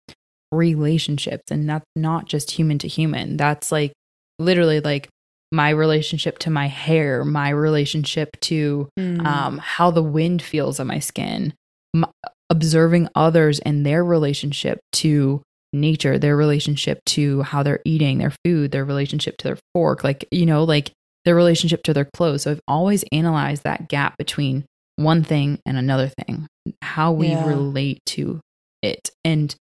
relationships. 0.53 1.45
And 1.51 1.69
that's 1.69 1.85
not 1.95 2.27
just 2.27 2.53
human 2.53 2.79
to 2.79 2.89
human. 2.89 3.37
That's 3.37 3.71
like 3.71 3.93
literally 4.39 4.81
like 4.81 5.09
my 5.51 5.71
relationship 5.71 6.39
to 6.41 6.51
my 6.51 6.67
hair, 6.67 7.25
my 7.25 7.49
relationship 7.51 8.39
to 8.41 8.89
Mm. 8.99 9.27
um, 9.27 9.59
how 9.59 9.91
the 9.91 10.03
wind 10.03 10.43
feels 10.43 10.79
on 10.79 10.87
my 10.87 10.99
skin, 10.99 11.55
m- 11.95 12.05
observing 12.51 13.09
others 13.15 13.59
and 13.61 13.85
their 13.87 14.05
relationship 14.05 14.79
to 14.93 15.43
nature, 15.73 16.19
their 16.19 16.37
relationship 16.37 16.99
to 17.07 17.43
how 17.43 17.63
they're 17.63 17.81
eating 17.85 18.19
their 18.19 18.33
food, 18.45 18.71
their 18.73 18.85
relationship 18.85 19.37
to 19.39 19.45
their 19.49 19.59
fork, 19.75 20.03
like, 20.05 20.27
you 20.31 20.47
know, 20.47 20.65
like 20.65 20.93
their 21.25 21.35
relationship 21.35 21.83
to 21.83 21.93
their 21.93 22.09
clothes. 22.17 22.43
So 22.43 22.53
I've 22.53 22.61
always 22.67 23.05
analyzed 23.13 23.65
that 23.65 23.89
gap 23.89 24.17
between 24.19 24.65
one 24.97 25.23
thing 25.23 25.59
and 25.67 25.77
another 25.77 26.11
thing, 26.27 26.47
how 26.83 27.13
we 27.13 27.31
Yeah. 27.31 27.45
relate 27.45 28.01
to 28.07 28.41
it. 28.83 29.11
And 29.25 29.55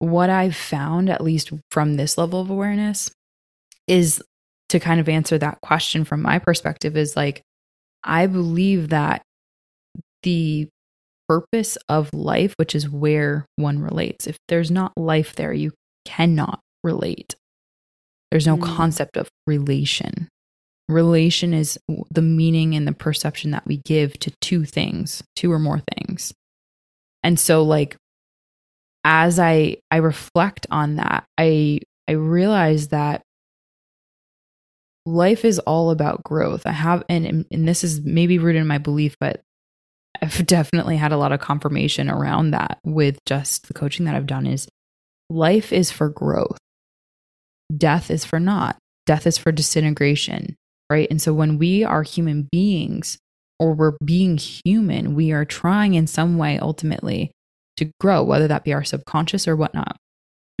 what 0.00 0.30
I've 0.30 0.56
found, 0.56 1.08
at 1.08 1.20
least 1.22 1.50
from 1.70 1.96
this 1.96 2.18
level 2.18 2.40
of 2.40 2.50
awareness, 2.50 3.10
is 3.86 4.22
to 4.70 4.80
kind 4.80 5.00
of 5.00 5.08
answer 5.08 5.38
that 5.38 5.60
question 5.62 6.04
from 6.04 6.22
my 6.22 6.38
perspective 6.38 6.96
is 6.96 7.16
like, 7.16 7.42
I 8.04 8.26
believe 8.26 8.90
that 8.90 9.22
the 10.22 10.68
purpose 11.28 11.76
of 11.88 12.12
life, 12.12 12.54
which 12.56 12.74
is 12.74 12.88
where 12.88 13.46
one 13.56 13.78
relates, 13.80 14.26
if 14.26 14.36
there's 14.48 14.70
not 14.70 14.92
life 14.96 15.34
there, 15.36 15.52
you 15.52 15.72
cannot 16.04 16.60
relate. 16.82 17.34
There's 18.30 18.46
no 18.46 18.56
Mm. 18.56 18.76
concept 18.76 19.16
of 19.16 19.28
relation. 19.46 20.28
Relation 20.88 21.52
is 21.54 21.78
the 22.10 22.22
meaning 22.22 22.74
and 22.74 22.86
the 22.86 22.92
perception 22.92 23.50
that 23.50 23.66
we 23.66 23.78
give 23.78 24.18
to 24.20 24.30
two 24.40 24.64
things, 24.64 25.22
two 25.36 25.52
or 25.52 25.58
more 25.58 25.82
things. 25.94 26.32
And 27.22 27.38
so 27.38 27.62
like 27.62 27.96
as 29.04 29.38
I 29.38 29.76
I 29.90 29.98
reflect 29.98 30.66
on 30.70 30.96
that, 30.96 31.24
I 31.38 31.80
I 32.08 32.12
realize 32.12 32.88
that 32.88 33.22
life 35.08 35.44
is 35.44 35.58
all 35.60 35.90
about 35.90 36.22
growth. 36.22 36.66
I 36.66 36.72
have 36.72 37.04
and 37.08 37.46
and 37.50 37.68
this 37.68 37.82
is 37.82 38.00
maybe 38.00 38.38
rooted 38.38 38.60
in 38.60 38.68
my 38.68 38.78
belief, 38.78 39.16
but 39.18 39.42
I've 40.20 40.46
definitely 40.46 40.96
had 40.96 41.12
a 41.12 41.16
lot 41.16 41.32
of 41.32 41.40
confirmation 41.40 42.10
around 42.10 42.50
that 42.50 42.78
with 42.84 43.18
just 43.26 43.68
the 43.68 43.74
coaching 43.74 44.04
that 44.06 44.14
I've 44.14 44.26
done 44.26 44.46
is 44.46 44.68
life 45.30 45.72
is 45.72 45.90
for 45.90 46.08
growth. 46.08 46.58
Death 47.76 48.10
is 48.10 48.24
for 48.24 48.40
not. 48.40 48.78
Death 49.06 49.26
is 49.26 49.38
for 49.38 49.52
disintegration, 49.52 50.56
right? 50.90 51.08
And 51.10 51.20
so 51.20 51.34
when 51.34 51.58
we 51.58 51.84
are 51.84 52.02
human 52.02 52.48
beings 52.50 53.18
or 53.58 53.74
we're 53.74 53.96
being 54.04 54.38
human, 54.38 55.14
we 55.14 55.32
are 55.32 55.44
trying 55.44 55.94
in 55.94 56.06
some 56.06 56.38
way 56.38 56.58
ultimately 56.58 57.30
to 57.76 57.90
grow, 58.00 58.22
whether 58.22 58.48
that 58.48 58.64
be 58.64 58.72
our 58.72 58.84
subconscious 58.84 59.46
or 59.46 59.56
whatnot. 59.56 59.96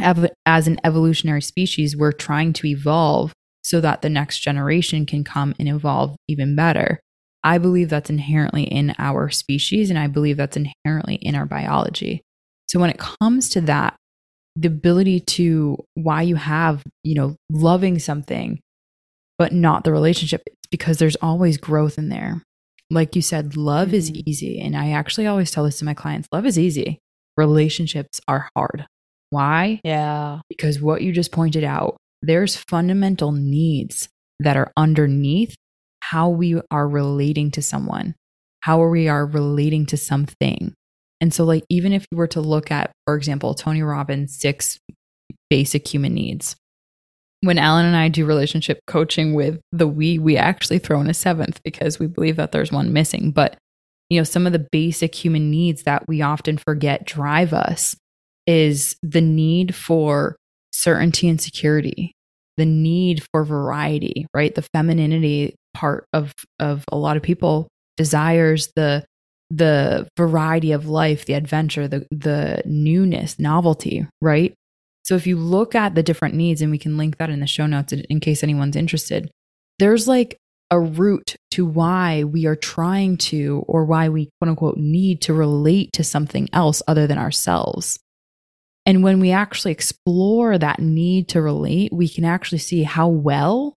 As 0.00 0.68
an 0.68 0.78
evolutionary 0.84 1.42
species, 1.42 1.96
we're 1.96 2.12
trying 2.12 2.52
to 2.54 2.66
evolve 2.66 3.32
so 3.62 3.80
that 3.80 4.02
the 4.02 4.08
next 4.08 4.40
generation 4.40 5.06
can 5.06 5.24
come 5.24 5.54
and 5.58 5.68
evolve 5.68 6.16
even 6.28 6.54
better. 6.56 7.00
I 7.44 7.58
believe 7.58 7.88
that's 7.88 8.10
inherently 8.10 8.64
in 8.64 8.94
our 8.98 9.30
species, 9.30 9.90
and 9.90 9.98
I 9.98 10.06
believe 10.08 10.36
that's 10.36 10.56
inherently 10.56 11.16
in 11.16 11.34
our 11.34 11.46
biology. 11.46 12.22
So 12.68 12.78
when 12.80 12.90
it 12.90 12.98
comes 12.98 13.48
to 13.50 13.60
that, 13.62 13.94
the 14.56 14.68
ability 14.68 15.20
to 15.20 15.78
why 15.94 16.22
you 16.22 16.34
have, 16.36 16.82
you 17.04 17.14
know, 17.14 17.36
loving 17.50 17.98
something, 18.00 18.58
but 19.38 19.52
not 19.52 19.84
the 19.84 19.92
relationship, 19.92 20.42
it's 20.46 20.56
because 20.70 20.98
there's 20.98 21.16
always 21.16 21.56
growth 21.58 21.96
in 21.96 22.08
there. 22.08 22.42
Like 22.90 23.14
you 23.14 23.22
said, 23.22 23.56
love 23.56 23.94
is 23.94 24.10
Mhm. 24.10 24.22
easy. 24.26 24.60
And 24.60 24.76
I 24.76 24.90
actually 24.90 25.26
always 25.26 25.50
tell 25.50 25.64
this 25.64 25.78
to 25.78 25.84
my 25.84 25.94
clients 25.94 26.26
love 26.32 26.44
is 26.44 26.58
easy, 26.58 26.98
relationships 27.36 28.20
are 28.26 28.48
hard. 28.56 28.86
Why? 29.30 29.80
Yeah. 29.84 30.40
because 30.48 30.80
what 30.80 31.02
you 31.02 31.12
just 31.12 31.30
pointed 31.32 31.62
out, 31.64 31.96
there's 32.22 32.56
fundamental 32.56 33.32
needs 33.32 34.08
that 34.40 34.56
are 34.56 34.72
underneath 34.76 35.54
how 36.00 36.28
we 36.28 36.60
are 36.70 36.88
relating 36.88 37.50
to 37.52 37.62
someone, 37.62 38.14
how 38.60 38.84
we 38.86 39.08
are 39.08 39.26
relating 39.26 39.86
to 39.86 39.96
something. 39.96 40.74
And 41.20 41.34
so, 41.34 41.44
like, 41.44 41.64
even 41.68 41.92
if 41.92 42.06
you 42.10 42.18
were 42.18 42.28
to 42.28 42.40
look 42.40 42.70
at, 42.70 42.92
for 43.06 43.16
example, 43.16 43.54
Tony 43.54 43.82
Robbins' 43.82 44.38
six 44.38 44.78
basic 45.50 45.86
human 45.86 46.14
needs, 46.14 46.56
when 47.40 47.58
Alan 47.58 47.86
and 47.86 47.96
I 47.96 48.08
do 48.08 48.24
relationship 48.24 48.80
coaching 48.86 49.34
with 49.34 49.60
the 49.72 49.86
we, 49.86 50.18
we 50.18 50.36
actually 50.36 50.78
throw 50.78 51.00
in 51.00 51.10
a 51.10 51.14
seventh 51.14 51.60
because 51.62 51.98
we 51.98 52.06
believe 52.06 52.36
that 52.36 52.52
there's 52.52 52.72
one 52.72 52.92
missing. 52.92 53.30
But, 53.30 53.56
you 54.08 54.18
know, 54.18 54.24
some 54.24 54.46
of 54.46 54.52
the 54.52 54.66
basic 54.72 55.14
human 55.14 55.50
needs 55.50 55.82
that 55.84 56.08
we 56.08 56.22
often 56.22 56.58
forget 56.58 57.04
drive 57.04 57.52
us 57.52 57.96
is 58.46 58.96
the 59.02 59.20
need 59.20 59.74
for 59.74 60.36
certainty 60.78 61.28
and 61.28 61.40
security, 61.40 62.12
the 62.56 62.66
need 62.66 63.24
for 63.32 63.44
variety, 63.44 64.26
right? 64.34 64.54
The 64.54 64.66
femininity 64.74 65.54
part 65.74 66.04
of 66.12 66.32
of 66.58 66.84
a 66.90 66.96
lot 66.96 67.16
of 67.16 67.22
people 67.22 67.68
desires 67.96 68.72
the 68.76 69.04
the 69.50 70.06
variety 70.16 70.72
of 70.72 70.88
life, 70.88 71.24
the 71.24 71.34
adventure, 71.34 71.88
the 71.88 72.06
the 72.10 72.62
newness, 72.64 73.38
novelty, 73.38 74.06
right? 74.20 74.54
So 75.04 75.14
if 75.14 75.26
you 75.26 75.36
look 75.36 75.74
at 75.74 75.94
the 75.94 76.02
different 76.02 76.34
needs 76.34 76.60
and 76.60 76.70
we 76.70 76.78
can 76.78 76.98
link 76.98 77.16
that 77.16 77.30
in 77.30 77.40
the 77.40 77.46
show 77.46 77.66
notes 77.66 77.92
in- 77.92 78.20
case 78.20 78.42
anyone's 78.42 78.76
interested, 78.76 79.30
there's 79.78 80.06
like 80.06 80.36
a 80.70 80.78
root 80.78 81.36
to 81.52 81.64
why 81.64 82.24
we 82.24 82.44
are 82.44 82.56
trying 82.56 83.16
to 83.16 83.64
or 83.66 83.86
why 83.86 84.10
we 84.10 84.28
quote 84.38 84.50
unquote 84.50 84.76
need 84.76 85.22
to 85.22 85.32
relate 85.32 85.92
to 85.94 86.04
something 86.04 86.48
else 86.52 86.82
other 86.86 87.06
than 87.06 87.16
ourselves. 87.16 87.98
And 88.88 89.02
when 89.02 89.20
we 89.20 89.32
actually 89.32 89.72
explore 89.72 90.56
that 90.56 90.80
need 90.80 91.28
to 91.28 91.42
relate, 91.42 91.92
we 91.92 92.08
can 92.08 92.24
actually 92.24 92.56
see 92.56 92.84
how 92.84 93.06
well, 93.06 93.74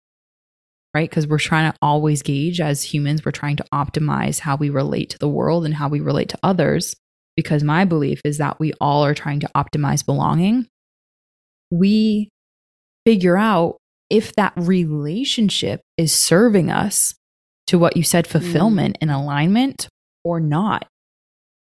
right? 0.94 1.10
Because 1.10 1.26
we're 1.26 1.40
trying 1.40 1.72
to 1.72 1.76
always 1.82 2.22
gauge 2.22 2.60
as 2.60 2.84
humans, 2.84 3.24
we're 3.24 3.32
trying 3.32 3.56
to 3.56 3.64
optimize 3.74 4.38
how 4.38 4.54
we 4.54 4.70
relate 4.70 5.10
to 5.10 5.18
the 5.18 5.28
world 5.28 5.64
and 5.64 5.74
how 5.74 5.88
we 5.88 5.98
relate 5.98 6.28
to 6.28 6.38
others. 6.44 6.94
because 7.36 7.62
my 7.62 7.84
belief 7.84 8.20
is 8.24 8.38
that 8.38 8.60
we 8.60 8.72
all 8.80 9.04
are 9.04 9.14
trying 9.14 9.40
to 9.40 9.50
optimize 9.56 10.04
belonging, 10.04 10.66
we 11.70 12.28
figure 13.06 13.36
out 13.36 13.78
if 14.10 14.34
that 14.34 14.52
relationship 14.56 15.80
is 15.96 16.12
serving 16.12 16.70
us 16.70 17.14
to 17.66 17.78
what 17.78 17.96
you 17.96 18.02
said, 18.02 18.26
fulfillment 18.26 18.94
mm. 18.94 18.98
and 19.00 19.10
alignment 19.10 19.88
or 20.22 20.38
not. 20.38 20.86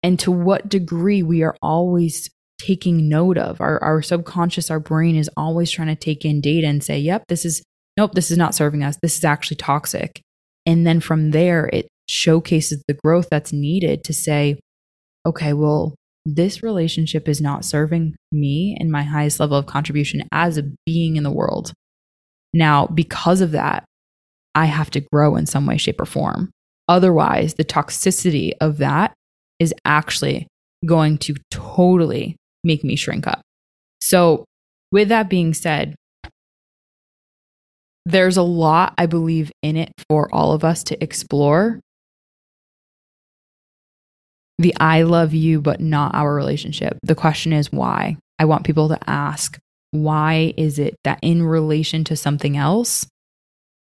And 0.01 0.17
to 0.19 0.31
what 0.31 0.69
degree 0.69 1.23
we 1.23 1.43
are 1.43 1.57
always 1.61 2.29
taking 2.59 3.09
note 3.09 3.37
of. 3.37 3.61
Our, 3.61 3.81
our 3.83 4.01
subconscious, 4.01 4.71
our 4.71 4.79
brain 4.79 5.15
is 5.15 5.29
always 5.37 5.71
trying 5.71 5.87
to 5.87 5.95
take 5.95 6.25
in 6.25 6.41
data 6.41 6.67
and 6.67 6.83
say, 6.83 6.99
yep, 6.99 7.25
this 7.27 7.45
is, 7.45 7.63
nope, 7.97 8.13
this 8.13 8.31
is 8.31 8.37
not 8.37 8.55
serving 8.55 8.83
us. 8.83 8.97
This 9.01 9.17
is 9.17 9.25
actually 9.25 9.57
toxic. 9.57 10.21
And 10.65 10.85
then 10.85 10.99
from 10.99 11.31
there, 11.31 11.69
it 11.71 11.87
showcases 12.07 12.83
the 12.87 12.93
growth 12.93 13.27
that's 13.29 13.53
needed 13.53 14.03
to 14.05 14.13
say, 14.13 14.59
okay, 15.25 15.53
well, 15.53 15.95
this 16.25 16.63
relationship 16.63 17.27
is 17.27 17.39
not 17.39 17.65
serving 17.65 18.15
me 18.31 18.75
and 18.79 18.91
my 18.91 19.03
highest 19.03 19.39
level 19.39 19.57
of 19.57 19.67
contribution 19.67 20.23
as 20.31 20.57
a 20.57 20.63
being 20.85 21.17
in 21.17 21.23
the 21.23 21.31
world. 21.31 21.71
Now, 22.53 22.87
because 22.87 23.41
of 23.41 23.51
that, 23.51 23.85
I 24.55 24.65
have 24.65 24.89
to 24.91 25.05
grow 25.11 25.35
in 25.35 25.45
some 25.45 25.65
way, 25.65 25.77
shape, 25.77 25.99
or 25.99 26.05
form. 26.05 26.51
Otherwise, 26.87 27.55
the 27.55 27.65
toxicity 27.65 28.53
of 28.61 28.77
that 28.77 29.13
is 29.59 29.73
actually 29.83 30.47
going 30.85 31.17
to 31.17 31.35
totally 31.51 32.37
make 32.65 32.83
me 32.83 32.95
shrink 32.95 33.27
up. 33.27 33.41
So, 34.01 34.45
with 34.91 35.09
that 35.09 35.29
being 35.29 35.53
said, 35.53 35.95
there's 38.05 38.37
a 38.37 38.43
lot, 38.43 38.93
I 38.97 39.05
believe, 39.05 39.51
in 39.61 39.77
it 39.77 39.91
for 40.09 40.33
all 40.33 40.51
of 40.51 40.63
us 40.63 40.83
to 40.85 41.03
explore. 41.03 41.79
The 44.57 44.75
I 44.79 45.01
love 45.01 45.33
you, 45.33 45.59
but 45.59 45.81
not 45.81 46.13
our 46.15 46.33
relationship. 46.33 46.97
The 47.03 47.15
question 47.15 47.51
is 47.51 47.71
why? 47.71 48.17
I 48.39 48.45
want 48.45 48.65
people 48.65 48.89
to 48.89 48.99
ask 49.09 49.57
why 49.91 50.53
is 50.57 50.77
it 50.77 50.95
that 51.03 51.19
in 51.21 51.41
relation 51.41 52.03
to 52.05 52.15
something 52.15 52.57
else, 52.57 53.07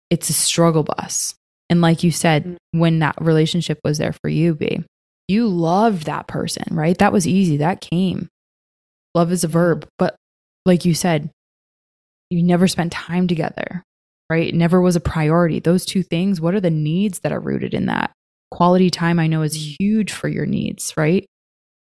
it's 0.10 0.30
a 0.30 0.34
struggle 0.34 0.84
bus? 0.84 1.36
And 1.70 1.82
like 1.82 2.04
you 2.04 2.12
said, 2.12 2.44
mm-hmm. 2.44 2.80
when 2.80 3.00
that 3.00 3.16
relationship 3.20 3.80
was 3.84 3.98
there 3.98 4.14
for 4.14 4.30
you, 4.30 4.56
B, 4.56 4.84
you 5.28 5.48
loved 5.48 6.06
that 6.06 6.28
person, 6.28 6.66
right? 6.72 6.98
That 6.98 7.14
was 7.14 7.28
easy. 7.28 7.58
That 7.58 7.82
came. 7.82 8.30
Love 9.16 9.32
is 9.32 9.44
a 9.44 9.48
verb. 9.48 9.88
But 9.98 10.16
like 10.66 10.86
you 10.86 10.94
said, 10.94 11.32
you 12.30 12.44
never 12.44 12.68
spent 12.68 12.92
time 12.92 13.28
together, 13.28 13.84
right? 14.30 14.50
It 14.50 14.56
never 14.56 14.82
was 14.82 14.96
a 14.96 15.02
priority. 15.02 15.60
Those 15.60 15.86
two 15.86 16.04
things, 16.04 16.42
what 16.42 16.54
are 16.54 16.62
the 16.62 16.70
needs 16.70 17.20
that 17.20 17.32
are 17.32 17.40
rooted 17.40 17.74
in 17.74 17.86
that? 17.86 18.12
Quality 18.52 18.90
time, 18.90 19.20
I 19.20 19.28
know, 19.28 19.42
is 19.42 19.58
mm. 19.58 19.76
huge 19.80 20.12
for 20.12 20.28
your 20.28 20.46
needs, 20.46 20.94
right? 20.98 21.26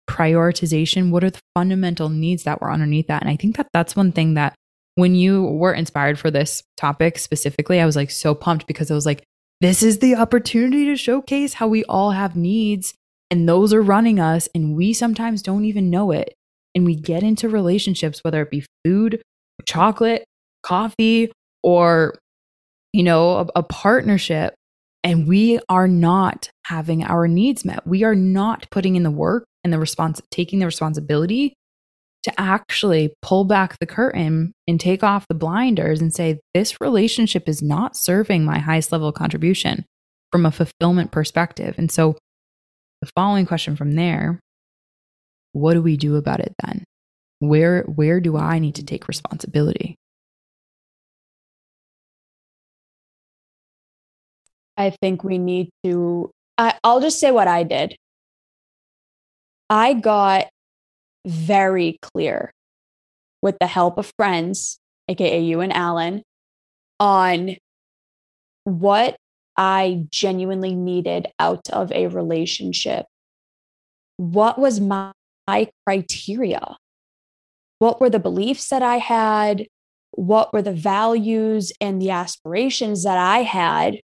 Prioritization, 0.09 1.11
what 1.11 1.23
are 1.23 1.29
the 1.29 1.39
fundamental 1.55 2.09
needs 2.09 2.43
that 2.43 2.59
were 2.59 2.71
underneath 2.71 3.07
that? 3.07 3.21
And 3.21 3.29
I 3.29 3.35
think 3.35 3.57
that 3.57 3.67
that's 3.71 3.95
one 3.95 4.11
thing 4.11 4.33
that 4.33 4.55
when 4.95 5.15
you 5.15 5.43
were 5.43 5.73
inspired 5.73 6.19
for 6.19 6.31
this 6.31 6.63
topic 6.75 7.17
specifically, 7.17 7.79
I 7.79 7.85
was 7.85 7.95
like 7.95 8.11
so 8.11 8.35
pumped 8.35 8.67
because 8.67 8.91
I 8.91 8.95
was 8.95 9.05
like, 9.05 9.23
this 9.61 9.83
is 9.83 9.99
the 9.99 10.15
opportunity 10.15 10.85
to 10.85 10.95
showcase 10.95 11.53
how 11.53 11.67
we 11.67 11.83
all 11.85 12.11
have 12.11 12.35
needs 12.35 12.93
and 13.29 13.47
those 13.47 13.73
are 13.73 13.81
running 13.81 14.19
us 14.19 14.49
and 14.53 14.75
we 14.75 14.91
sometimes 14.91 15.41
don't 15.41 15.65
even 15.65 15.89
know 15.89 16.11
it. 16.11 16.33
And 16.73 16.85
we 16.85 16.95
get 16.95 17.23
into 17.23 17.49
relationships, 17.49 18.21
whether 18.23 18.41
it 18.41 18.51
be 18.51 18.65
food, 18.85 19.21
chocolate, 19.65 20.23
coffee, 20.63 21.31
or, 21.63 22.15
you 22.93 23.03
know, 23.03 23.37
a, 23.39 23.59
a 23.59 23.63
partnership, 23.63 24.53
and 25.03 25.27
we 25.27 25.59
are 25.67 25.87
not 25.87 26.49
having 26.65 27.03
our 27.03 27.27
needs 27.27 27.65
met. 27.65 27.85
We 27.85 28.03
are 28.03 28.15
not 28.15 28.67
putting 28.71 28.95
in 28.95 29.03
the 29.03 29.11
work 29.11 29.45
and 29.63 29.73
the 29.73 29.79
response, 29.79 30.21
taking 30.31 30.59
the 30.59 30.65
responsibility 30.65 31.53
to 32.23 32.39
actually 32.39 33.13
pull 33.21 33.45
back 33.45 33.77
the 33.79 33.87
curtain 33.87 34.53
and 34.67 34.79
take 34.79 35.03
off 35.03 35.27
the 35.27 35.35
blinders 35.35 36.01
and 36.01 36.13
say, 36.13 36.39
this 36.53 36.79
relationship 36.79 37.49
is 37.49 37.61
not 37.63 37.95
serving 37.97 38.45
my 38.45 38.59
highest 38.59 38.91
level 38.91 39.07
of 39.07 39.15
contribution 39.15 39.85
from 40.31 40.45
a 40.45 40.51
fulfillment 40.51 41.11
perspective. 41.11 41.75
And 41.77 41.91
so 41.91 42.15
the 43.01 43.09
following 43.15 43.47
question 43.47 43.75
from 43.75 43.95
there 43.95 44.39
what 45.53 45.73
do 45.73 45.81
we 45.81 45.97
do 45.97 46.15
about 46.15 46.39
it 46.39 46.53
then? 46.63 46.83
Where, 47.39 47.83
where 47.83 48.19
do 48.19 48.37
I 48.37 48.59
need 48.59 48.75
to 48.75 48.85
take 48.85 49.07
responsibility? 49.07 49.95
I 54.77 54.91
think 55.01 55.23
we 55.23 55.37
need 55.37 55.69
to, 55.83 56.31
I, 56.57 56.75
I'll 56.83 57.01
just 57.01 57.19
say 57.19 57.31
what 57.31 57.47
I 57.47 57.63
did. 57.63 57.95
I 59.69 59.93
got 59.93 60.47
very 61.25 61.97
clear 62.01 62.51
with 63.41 63.57
the 63.59 63.67
help 63.67 63.97
of 63.97 64.11
friends, 64.17 64.79
aka 65.07 65.39
you 65.39 65.61
and 65.61 65.73
Alan, 65.73 66.23
on 66.99 67.57
what 68.63 69.15
I 69.57 70.05
genuinely 70.09 70.75
needed 70.75 71.27
out 71.39 71.69
of 71.69 71.91
a 71.91 72.07
relationship. 72.07 73.05
What 74.17 74.57
was 74.59 74.79
my, 74.79 75.11
my 75.47 75.69
criteria? 75.85 76.77
What 77.79 77.99
were 77.99 78.09
the 78.09 78.19
beliefs 78.19 78.69
that 78.69 78.83
I 78.83 78.97
had? 78.97 79.67
What 80.11 80.53
were 80.53 80.61
the 80.61 80.73
values 80.73 81.71
and 81.81 82.01
the 82.01 82.11
aspirations 82.11 83.03
that 83.03 83.17
I 83.17 83.39
had? 83.39 84.01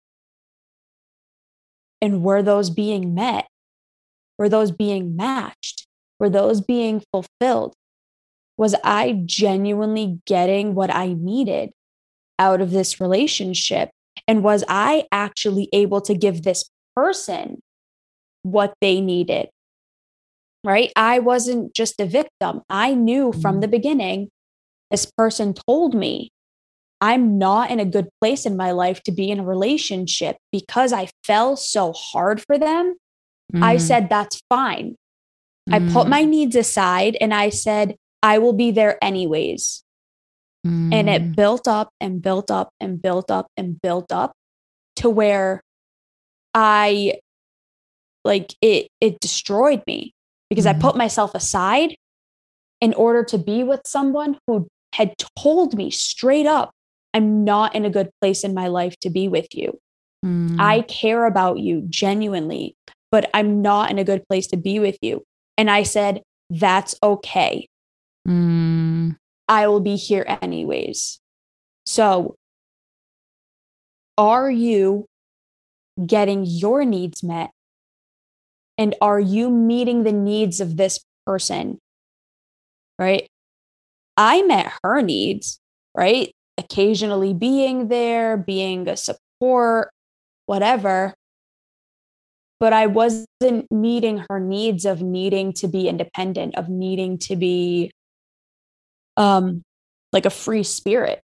And 2.01 2.23
were 2.23 2.43
those 2.43 2.69
being 2.69 3.13
met? 3.13 3.47
Were 4.37 4.49
those 4.49 4.71
being 4.71 5.15
matched? 5.15 5.87
Were 6.19 6.29
those 6.29 6.61
being 6.61 7.03
fulfilled? 7.11 7.73
Was 8.57 8.75
I 8.83 9.21
genuinely 9.25 10.19
getting 10.25 10.75
what 10.75 10.93
I 10.93 11.13
needed 11.13 11.71
out 12.39 12.61
of 12.61 12.71
this 12.71 13.01
relationship? 13.01 13.89
And 14.27 14.43
was 14.43 14.63
I 14.67 15.05
actually 15.11 15.67
able 15.73 16.01
to 16.01 16.15
give 16.15 16.43
this 16.43 16.69
person 16.95 17.61
what 18.43 18.73
they 18.79 19.01
needed? 19.01 19.49
Right? 20.65 20.91
I 20.95 21.19
wasn't 21.19 21.73
just 21.75 21.99
a 21.99 22.05
victim. 22.05 22.61
I 22.69 22.93
knew 22.93 23.31
from 23.31 23.59
the 23.59 23.67
mm-hmm. 23.67 23.71
beginning, 23.71 24.29
this 24.91 25.05
person 25.17 25.53
told 25.53 25.93
me 25.93 26.31
I'm 27.01 27.37
not 27.37 27.69
in 27.69 27.79
a 27.79 27.85
good 27.85 28.07
place 28.19 28.45
in 28.45 28.57
my 28.57 28.71
life 28.71 29.03
to 29.03 29.11
be 29.11 29.29
in 29.29 29.39
a 29.39 29.45
relationship 29.45 30.37
because 30.51 30.91
I 30.91 31.09
fell 31.23 31.55
so 31.55 31.93
hard 31.93 32.41
for 32.41 32.57
them. 32.57 32.95
Mm. 33.53 33.63
I 33.63 33.77
said, 33.77 34.09
that's 34.09 34.41
fine. 34.49 34.95
I 35.71 35.79
put 35.79 36.07
my 36.07 36.23
mm. 36.23 36.29
needs 36.29 36.55
aside 36.55 37.17
and 37.19 37.33
I 37.33 37.49
said, 37.49 37.95
I 38.23 38.37
will 38.37 38.53
be 38.53 38.71
there 38.71 39.03
anyways. 39.03 39.83
Mm. 40.65 40.93
And 40.93 41.09
it 41.09 41.21
mm. 41.21 41.35
built 41.35 41.67
up 41.67 41.89
and 41.99 42.21
built 42.21 42.49
up 42.49 42.69
and 42.79 43.01
built 43.01 43.29
up 43.29 43.47
and 43.57 43.79
built 43.81 44.11
up 44.11 44.33
to 44.97 45.09
where 45.09 45.61
I 46.53 47.19
like 48.23 48.55
it 48.61 48.87
it 48.99 49.19
destroyed 49.19 49.83
me 49.85 50.14
because 50.55 50.65
mm. 50.65 50.75
I 50.75 50.79
put 50.79 50.95
myself 50.95 51.35
aside 51.35 51.95
in 52.79 52.93
order 52.93 53.23
to 53.25 53.37
be 53.37 53.63
with 53.63 53.81
someone 53.85 54.37
who 54.47 54.67
had 54.93 55.13
told 55.37 55.75
me 55.75 55.91
straight 55.91 56.45
up, 56.45 56.71
I'm 57.13 57.43
not 57.43 57.75
in 57.75 57.83
a 57.83 57.89
good 57.89 58.09
place 58.21 58.43
in 58.43 58.53
my 58.53 58.67
life 58.67 58.95
to 59.01 59.09
be 59.09 59.27
with 59.27 59.47
you. 59.53 59.77
Mm. 60.25 60.59
I 60.59 60.81
care 60.81 61.25
about 61.25 61.59
you 61.59 61.83
genuinely, 61.89 62.75
but 63.11 63.29
I'm 63.33 63.61
not 63.61 63.91
in 63.91 63.99
a 63.99 64.03
good 64.03 64.25
place 64.27 64.47
to 64.47 64.57
be 64.57 64.79
with 64.79 64.97
you. 65.01 65.23
And 65.57 65.69
I 65.69 65.83
said, 65.83 66.21
That's 66.49 66.95
okay. 67.03 67.67
Mm. 68.27 69.17
I 69.47 69.67
will 69.67 69.81
be 69.81 69.97
here 69.97 70.25
anyways. 70.41 71.19
So, 71.85 72.35
are 74.17 74.49
you 74.49 75.05
getting 76.05 76.45
your 76.45 76.85
needs 76.85 77.21
met? 77.21 77.51
And 78.77 78.95
are 79.01 79.19
you 79.19 79.49
meeting 79.49 80.03
the 80.03 80.11
needs 80.11 80.59
of 80.59 80.77
this 80.77 80.99
person? 81.25 81.79
Right? 82.99 83.27
I 84.17 84.41
met 84.43 84.71
her 84.83 85.01
needs, 85.01 85.59
right? 85.95 86.31
Occasionally 86.57 87.33
being 87.33 87.89
there, 87.89 88.37
being 88.37 88.87
a 88.87 88.95
support, 88.95 89.89
whatever 90.45 91.13
but 92.59 92.73
I 92.73 92.87
wasn't 92.87 93.69
meeting 93.69 94.23
her 94.29 94.39
needs 94.39 94.85
of 94.85 95.01
needing 95.01 95.53
to 95.53 95.67
be 95.67 95.87
independent, 95.87 96.55
of 96.55 96.69
needing 96.69 97.17
to 97.19 97.35
be 97.35 97.91
um 99.17 99.63
like 100.11 100.25
a 100.25 100.29
free 100.29 100.63
spirit. 100.63 101.21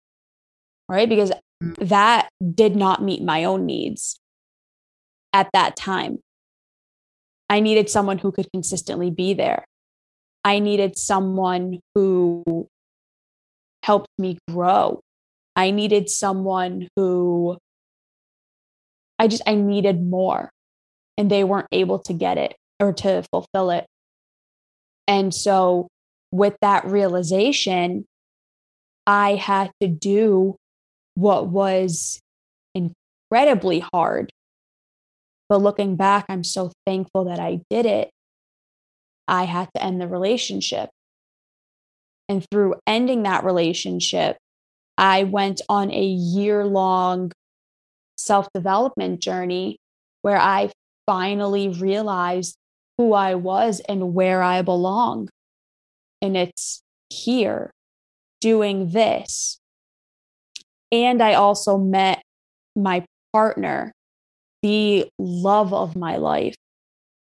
Right? 0.87 1.07
Because 1.07 1.31
mm. 1.63 1.75
that 1.87 2.29
did 2.55 2.75
not 2.75 3.03
meet 3.03 3.23
my 3.23 3.43
own 3.43 3.65
needs 3.65 4.19
at 5.33 5.49
that 5.53 5.75
time. 5.75 6.19
I 7.49 7.59
needed 7.59 7.89
someone 7.89 8.17
who 8.17 8.31
could 8.31 8.47
consistently 8.51 9.09
be 9.09 9.33
there. 9.33 9.65
I 10.43 10.59
needed 10.59 10.97
someone 10.97 11.79
who 11.95 12.67
helped 13.83 14.09
me 14.17 14.37
grow. 14.49 15.01
I 15.55 15.71
needed 15.71 16.09
someone 16.09 16.87
who 16.95 17.57
I 19.17 19.27
just 19.27 19.43
I 19.45 19.55
needed 19.55 20.01
more 20.01 20.51
and 21.17 21.29
they 21.29 21.43
weren't 21.43 21.67
able 21.71 21.99
to 21.99 22.13
get 22.13 22.37
it 22.37 22.55
or 22.79 22.93
to 22.93 23.23
fulfill 23.31 23.71
it. 23.71 23.85
And 25.07 25.33
so, 25.33 25.89
with 26.31 26.55
that 26.61 26.85
realization, 26.85 28.05
I 29.05 29.35
had 29.35 29.71
to 29.81 29.87
do 29.87 30.55
what 31.15 31.47
was 31.47 32.21
incredibly 32.75 33.83
hard. 33.91 34.31
But 35.49 35.61
looking 35.61 35.95
back, 35.95 36.25
I'm 36.29 36.43
so 36.43 36.71
thankful 36.85 37.25
that 37.25 37.39
I 37.39 37.61
did 37.69 37.85
it. 37.85 38.11
I 39.27 39.43
had 39.45 39.69
to 39.75 39.83
end 39.83 39.99
the 39.99 40.07
relationship. 40.07 40.89
And 42.27 42.45
through 42.51 42.75
ending 42.85 43.23
that 43.23 43.43
relationship, 43.43 44.37
I 44.97 45.23
went 45.23 45.61
on 45.67 45.91
a 45.91 46.03
year 46.03 46.65
long 46.65 47.31
self 48.17 48.47
development 48.53 49.21
journey 49.21 49.77
where 50.21 50.37
I 50.37 50.71
finally 51.07 51.69
realized 51.69 52.55
who 52.97 53.13
I 53.13 53.35
was 53.35 53.81
and 53.87 54.13
where 54.13 54.43
I 54.43 54.61
belong. 54.61 55.29
And 56.21 56.35
it's 56.37 56.83
here 57.09 57.71
doing 58.41 58.91
this. 58.91 59.59
And 60.91 61.21
I 61.21 61.33
also 61.33 61.77
met 61.77 62.21
my 62.75 63.05
partner, 63.31 63.91
the 64.61 65.09
love 65.17 65.73
of 65.73 65.95
my 65.95 66.17
life, 66.17 66.55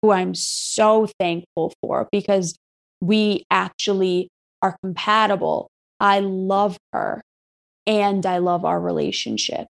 who 0.02 0.10
I'm 0.10 0.34
so 0.34 1.08
thankful 1.18 1.72
for 1.80 2.08
because 2.10 2.58
we 3.00 3.44
actually 3.50 4.28
are 4.62 4.76
compatible. 4.82 5.70
I 6.00 6.20
love 6.20 6.76
her 6.92 7.22
and 7.86 8.24
I 8.26 8.38
love 8.38 8.64
our 8.64 8.80
relationship 8.80 9.66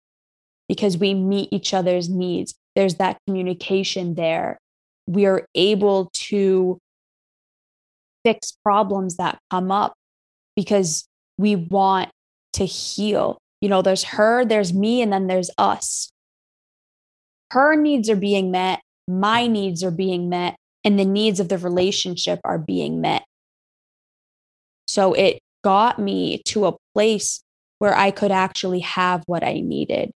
because 0.69 0.99
we 0.99 1.15
meet 1.15 1.49
each 1.53 1.73
other's 1.73 2.09
needs. 2.09 2.55
There's 2.75 2.97
that 2.97 3.19
communication 3.27 4.15
there. 4.15 4.59
We 5.07 5.27
are 5.27 5.47
able 5.55 6.11
to 6.13 6.79
fix 8.25 8.53
problems 8.63 9.17
that 9.17 9.39
come 9.51 9.71
up 9.71 9.95
because 10.57 11.07
we 11.39 11.57
want 11.57 12.11
to 12.55 12.67
heal. 12.67 13.39
You 13.61 13.69
know, 13.69 13.83
there's 13.83 14.05
her, 14.05 14.45
there's 14.45 14.73
me, 14.73 15.01
and 15.03 15.13
then 15.13 15.27
there's 15.27 15.51
us. 15.57 16.11
Her 17.51 17.77
needs 17.77 18.11
are 18.11 18.17
being 18.17 18.51
met, 18.51 18.81
my 19.07 19.47
needs 19.47 19.83
are 19.83 19.91
being 19.91 20.29
met, 20.29 20.57
and 20.85 20.99
the 20.99 21.05
needs 21.05 21.41
of 21.41 21.49
the 21.49 21.59
relationship 21.59 22.41
are 22.45 22.59
being 22.59 23.01
met. 23.01 23.25
So 24.87 25.13
it 25.13 25.41
got 25.65 25.99
me 25.99 26.43
to 26.47 26.67
a 26.67 26.77
place 26.95 27.43
where 27.79 27.95
I 27.95 28.11
could 28.11 28.33
actually 28.33 28.81
have 28.81 29.23
what 29.27 29.45
I 29.45 29.61
needed. 29.61 30.11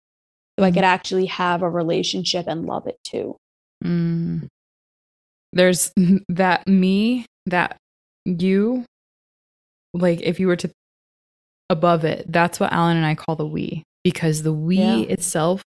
So 0.58 0.64
I 0.64 0.70
mm. 0.70 0.74
could 0.74 0.84
actually 0.84 1.26
have 1.26 1.62
a 1.62 1.70
relationship 1.70 2.46
and 2.46 2.66
love 2.66 2.86
it 2.86 2.98
too. 3.04 3.36
Mm. 3.84 4.48
There's 5.52 5.92
that 6.28 6.66
me, 6.66 7.26
that 7.46 7.76
you, 8.24 8.84
like 9.94 10.20
if 10.22 10.40
you 10.40 10.46
were 10.46 10.56
to 10.56 10.70
above 11.70 12.04
it, 12.04 12.30
that's 12.30 12.60
what 12.60 12.72
Alan 12.72 12.96
and 12.96 13.06
I 13.06 13.14
call 13.14 13.36
the 13.36 13.46
we, 13.46 13.82
because 14.04 14.42
the 14.42 14.52
we 14.52 14.78
yeah. 14.78 14.98
itself, 15.00 15.62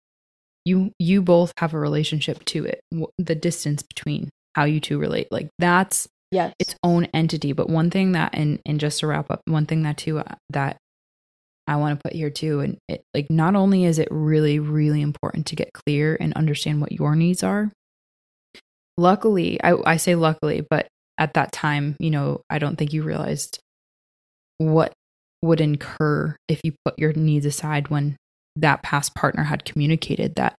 you 0.65 0.91
you 0.99 1.21
both 1.21 1.53
have 1.57 1.73
a 1.73 1.79
relationship 1.79 2.43
to 2.45 2.65
it. 2.65 2.81
The 3.17 3.35
distance 3.35 3.83
between 3.83 4.29
how 4.55 4.65
you 4.65 4.79
two 4.79 4.99
relate, 4.99 5.27
like 5.31 5.49
that's 5.59 6.07
yes. 6.31 6.53
its 6.59 6.75
own 6.83 7.05
entity. 7.13 7.53
But 7.53 7.69
one 7.69 7.89
thing 7.89 8.13
that, 8.13 8.31
and 8.33 8.59
and 8.65 8.79
just 8.79 8.99
to 8.99 9.07
wrap 9.07 9.31
up, 9.31 9.41
one 9.45 9.65
thing 9.65 9.83
that 9.83 9.97
too 9.97 10.19
uh, 10.19 10.35
that 10.49 10.77
I 11.67 11.75
want 11.77 11.97
to 11.97 12.03
put 12.03 12.13
here 12.13 12.29
too. 12.29 12.59
And 12.59 12.77
it, 12.87 13.03
like, 13.13 13.29
not 13.29 13.55
only 13.55 13.85
is 13.85 13.99
it 13.99 14.07
really, 14.11 14.59
really 14.59 15.01
important 15.01 15.45
to 15.47 15.55
get 15.55 15.71
clear 15.73 16.17
and 16.19 16.33
understand 16.33 16.81
what 16.81 16.91
your 16.91 17.15
needs 17.15 17.43
are. 17.43 17.71
Luckily, 18.97 19.61
I, 19.63 19.75
I 19.85 19.97
say 19.97 20.15
luckily, 20.15 20.65
but 20.69 20.87
at 21.17 21.33
that 21.35 21.51
time, 21.51 21.95
you 21.99 22.11
know, 22.11 22.41
I 22.49 22.59
don't 22.59 22.75
think 22.75 22.93
you 22.93 23.03
realized 23.03 23.59
what 24.57 24.91
would 25.41 25.61
incur 25.61 26.35
if 26.47 26.61
you 26.63 26.73
put 26.83 26.99
your 26.99 27.13
needs 27.13 27.45
aside 27.45 27.87
when 27.87 28.17
that 28.55 28.83
past 28.83 29.15
partner 29.15 29.43
had 29.43 29.65
communicated 29.65 30.35
that 30.35 30.55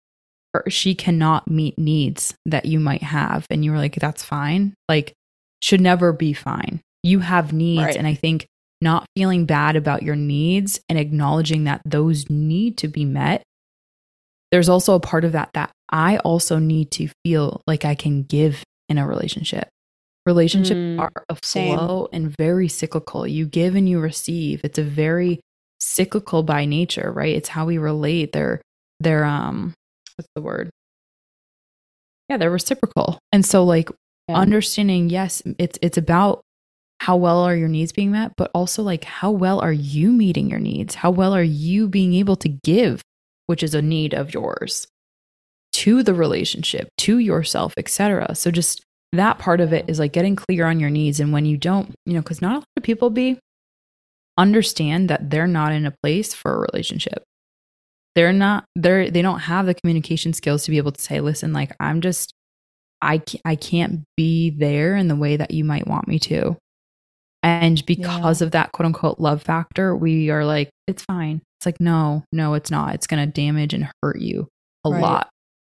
she 0.69 0.95
cannot 0.95 1.51
meet 1.51 1.79
needs 1.79 2.35
that 2.45 2.67
you 2.67 2.79
might 2.79 3.03
have. 3.03 3.47
And 3.51 3.65
you 3.65 3.73
were 3.73 3.79
like, 3.79 3.95
that's 3.97 4.23
fine. 4.23 4.75
Like, 4.89 5.15
should 5.61 5.81
never 5.81 6.13
be 6.13 6.33
fine. 6.33 6.81
You 7.03 7.21
have 7.21 7.53
needs. 7.53 7.83
Right. 7.83 7.97
And 7.97 8.07
I 8.07 8.15
think 8.15 8.47
not 8.81 9.07
feeling 9.17 9.47
bad 9.47 9.77
about 9.77 10.03
your 10.03 10.17
needs 10.17 10.81
and 10.89 10.99
acknowledging 10.99 11.65
that 11.65 11.81
those 11.85 12.29
need 12.29 12.77
to 12.79 12.89
be 12.89 13.05
met. 13.05 13.43
There's 14.51 14.69
also 14.69 14.95
a 14.95 15.01
part 15.01 15.25
of 15.25 15.33
that 15.33 15.51
that 15.55 15.71
I 15.89 16.19
also 16.19 16.59
need 16.59 16.91
to 16.93 17.09
feel 17.25 17.63
like 17.67 17.85
I 17.85 17.95
can 17.95 18.25
give 18.25 18.63
in 18.89 18.99
a 18.99 19.07
relationship. 19.07 19.69
Relationships 20.27 20.79
mm, 20.79 21.01
are 21.01 21.11
a 21.29 21.35
flow 21.37 22.09
same. 22.13 22.25
and 22.25 22.37
very 22.37 22.69
cyclical. 22.69 23.27
You 23.27 23.47
give 23.47 23.75
and 23.75 23.89
you 23.89 24.01
receive. 24.01 24.61
It's 24.65 24.79
a 24.79 24.85
very 24.85 25.41
cyclical 25.83 26.43
by 26.43 26.65
nature, 26.65 27.11
right? 27.13 27.35
It's 27.35 27.49
how 27.49 27.67
we 27.67 27.79
relate. 27.79 28.33
They're 28.33 28.61
they're 29.01 29.25
um 29.25 29.75
what's 30.17 30.29
the 30.35 30.43
word? 30.43 30.71
Yeah, 32.29 32.37
they're 32.37 32.51
reciprocal. 32.51 33.19
And 33.33 33.45
so 33.45 33.65
like 33.65 33.91
yeah. 34.29 34.37
understanding, 34.37 35.11
yes, 35.11 35.43
it's 35.59 35.79
it's 35.83 35.99
about 35.99 36.41
how 37.01 37.17
well 37.17 37.41
are 37.41 37.57
your 37.57 37.69
needs 37.69 37.93
being 37.93 38.13
met, 38.13 38.33
but 38.37 38.51
also 38.55 38.83
like 38.83 39.05
how 39.05 39.31
well 39.31 39.61
are 39.61 39.73
you 39.73 40.13
meeting 40.13 40.49
your 40.49 40.61
needs? 40.61 40.95
How 40.95 41.11
well 41.11 41.35
are 41.35 41.43
you 41.43 41.89
being 41.89 42.15
able 42.15 42.37
to 42.37 42.49
give, 42.49 43.03
which 43.47 43.63
is 43.63 43.75
a 43.75 43.83
need 43.83 44.15
of 44.15 44.33
yours, 44.33 44.87
to 45.73 46.03
the 46.05 46.15
relationship, 46.15 46.89
to 46.99 47.19
yourself, 47.19 47.75
etc. 47.77 48.35
So 48.37 48.53
just 48.53 48.85
that 49.13 49.39
part 49.39 49.61
of 49.61 49.73
it 49.73 49.85
is 49.89 49.99
like 49.99 50.13
getting 50.13 50.37
clear 50.37 50.67
on 50.67 50.79
your 50.79 50.91
needs 50.91 51.19
and 51.19 51.33
when 51.33 51.45
you 51.45 51.57
don't, 51.57 51.93
you 52.07 52.15
know, 52.15 52.23
cuz 52.23 52.41
not 52.41 52.53
a 52.53 52.59
lot 52.59 52.65
of 52.77 52.83
people 52.85 53.11
be 53.11 53.39
understand 54.39 55.11
that 55.11 55.31
they're 55.31 55.47
not 55.47 55.73
in 55.73 55.87
a 55.87 55.95
place 56.03 56.35
for 56.35 56.55
a 56.55 56.67
relationship. 56.73 57.23
They're 58.15 58.33
not 58.33 58.65
they're 58.75 59.11
they 59.11 59.23
don't 59.23 59.41
have 59.41 59.67
the 59.67 59.75
communication 59.75 60.33
skills 60.33 60.65
to 60.65 60.71
be 60.71 60.79
able 60.79 60.93
to 60.93 61.01
say, 61.01 61.21
"Listen, 61.21 61.53
like 61.53 61.75
I'm 61.81 62.01
just 62.01 62.35
I 63.01 63.23
I 63.45 63.57
can't 63.57 64.03
be 64.17 64.51
there 64.51 64.97
in 64.97 65.09
the 65.09 65.17
way 65.17 65.37
that 65.37 65.53
you 65.53 65.65
might 65.65 65.87
want 65.87 66.09
me 66.09 66.19
to." 66.21 66.57
And 67.43 67.85
because 67.87 68.41
yeah. 68.41 68.47
of 68.47 68.53
that 68.53 68.73
quote 68.73 68.87
unquote 68.87 69.19
love 69.19 69.43
factor, 69.43 69.97
we 69.97 70.31
are 70.31 70.45
like, 70.45 70.71
it's 70.87 71.03
fine. 71.03 71.43
It's 71.59 71.67
like, 71.67 71.81
no, 71.81 72.25
no, 72.33 72.55
it's 72.55 72.71
not. 72.71 72.95
It's 72.95 73.07
going 73.07 73.25
to 73.25 73.33
damage 73.33 73.75
and 73.75 73.89
hurt 74.03 74.21
you 74.21 74.49
a 74.85 74.91
right. 74.91 75.01
lot. 75.01 75.29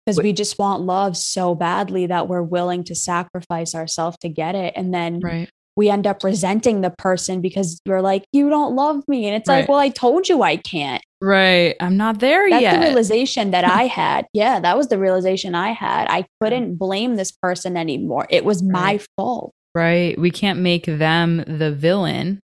Because 0.05 0.23
we 0.23 0.33
just 0.33 0.59
want 0.59 0.83
love 0.83 1.17
so 1.17 1.57
badly 1.57 2.07
that 2.07 2.29
we're 2.29 2.43
willing 2.43 2.85
to 2.85 2.95
sacrifice 2.95 3.75
ourselves 3.75 4.17
to 4.19 4.29
get 4.29 4.55
it. 4.55 4.75
And 4.77 4.95
then 4.95 5.19
right. 5.19 5.51
We 5.77 5.91
end 5.91 6.07
up 6.07 6.25
resenting 6.25 6.81
the 6.81 6.91
person 6.91 7.41
because 7.41 7.81
we're 7.87 8.01
like, 8.01 8.25
you 8.33 8.49
don't 8.49 8.75
love 8.75 9.03
me. 9.09 9.27
And 9.27 9.37
it's 9.37 9.49
right. 9.49 9.61
like, 9.61 9.69
well, 9.69 9.79
I 9.79 9.91
told 9.91 10.29
you 10.29 10.43
I 10.43 10.57
can't. 10.57 11.03
Right. 11.21 11.77
I'm 11.81 11.97
not 11.97 12.21
there 12.21 12.49
That's 12.49 12.63
yet. 12.63 12.73
That's 12.73 12.83
the 12.83 12.89
realization 12.89 13.51
that 13.51 13.65
I 13.65 13.83
had. 13.87 14.27
Yeah, 14.33 14.61
that 14.61 14.77
was 14.77 14.89
the 14.89 14.99
realization 14.99 15.55
I 15.55 15.73
had. 15.73 16.09
I 16.09 16.25
couldn't 16.41 16.77
blame 16.77 17.17
this 17.17 17.31
person 17.31 17.77
anymore. 17.77 18.27
It 18.31 18.45
was 18.45 18.63
my 18.63 19.01
fault 19.17 19.53
right? 19.77 20.19
We 20.19 20.31
can't 20.31 20.61
make 20.61 20.87
them 20.87 21.45
the 21.47 21.71
villain 21.71 22.41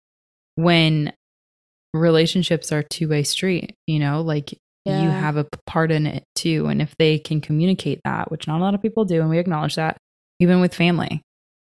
when 0.57 1.13
relationships 1.95 2.73
are 2.73 2.83
two 2.83 3.09
way 3.09 3.23
street, 3.23 3.77
you 3.87 4.01
know, 4.01 4.21
like 4.21 4.59
yeah. 4.85 5.01
you 5.01 5.09
have 5.09 5.37
a 5.37 5.47
part 5.65 5.93
in 5.93 6.09
it 6.09 6.25
too. 6.35 6.67
And 6.67 6.83
if 6.83 6.93
they 6.99 7.21
can 7.21 7.41
communicate 7.41 8.01
that, 8.05 8.33
which 8.33 8.49
not 8.49 8.59
a 8.59 8.65
lot 8.65 8.75
of 8.75 8.83
people 8.83 9.05
do, 9.05 9.21
and 9.21 9.31
we 9.31 9.39
acknowledge 9.39 9.77
that, 9.77 9.97
even 10.41 10.61
with 10.61 10.75
family, 10.75 11.23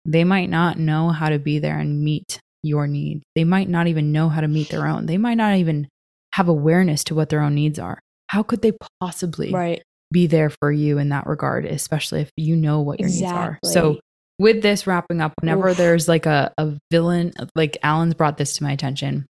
they 0.07 0.23
might 0.23 0.49
not 0.49 0.79
know 0.79 1.09
how 1.09 1.29
to 1.29 1.37
be 1.37 1.59
there 1.59 1.77
and 1.77 2.03
meet 2.03 2.39
your 2.63 2.87
needs. 2.87 3.23
They 3.35 3.43
might 3.43 3.69
not 3.69 3.87
even 3.87 4.11
know 4.11 4.29
how 4.29 4.41
to 4.41 4.47
meet 4.47 4.69
their 4.69 4.87
own. 4.87 5.05
They 5.05 5.17
might 5.17 5.35
not 5.35 5.55
even 5.57 5.87
have 6.33 6.47
awareness 6.47 7.03
to 7.05 7.15
what 7.15 7.29
their 7.29 7.41
own 7.41 7.55
needs 7.55 7.77
are. 7.77 7.99
How 8.27 8.41
could 8.41 8.61
they 8.61 8.73
possibly 9.01 9.51
right. 9.51 9.83
be 10.11 10.27
there 10.27 10.49
for 10.49 10.71
you 10.71 10.97
in 10.97 11.09
that 11.09 11.27
regard, 11.27 11.65
especially 11.65 12.21
if 12.21 12.31
you 12.37 12.55
know 12.55 12.81
what 12.81 12.99
your 12.99 13.09
exactly. 13.09 13.37
needs 13.37 13.75
are? 13.75 13.83
So 13.93 13.99
with 14.39 14.61
this 14.61 14.87
wrapping 14.87 15.21
up, 15.21 15.33
whenever 15.41 15.69
Oof. 15.69 15.77
there's 15.77 16.07
like 16.07 16.25
a, 16.25 16.53
a 16.57 16.77
villain, 16.91 17.33
like 17.55 17.77
Alan's 17.83 18.13
brought 18.13 18.37
this 18.37 18.53
to 18.57 18.63
my 18.63 18.71
attention. 18.71 19.25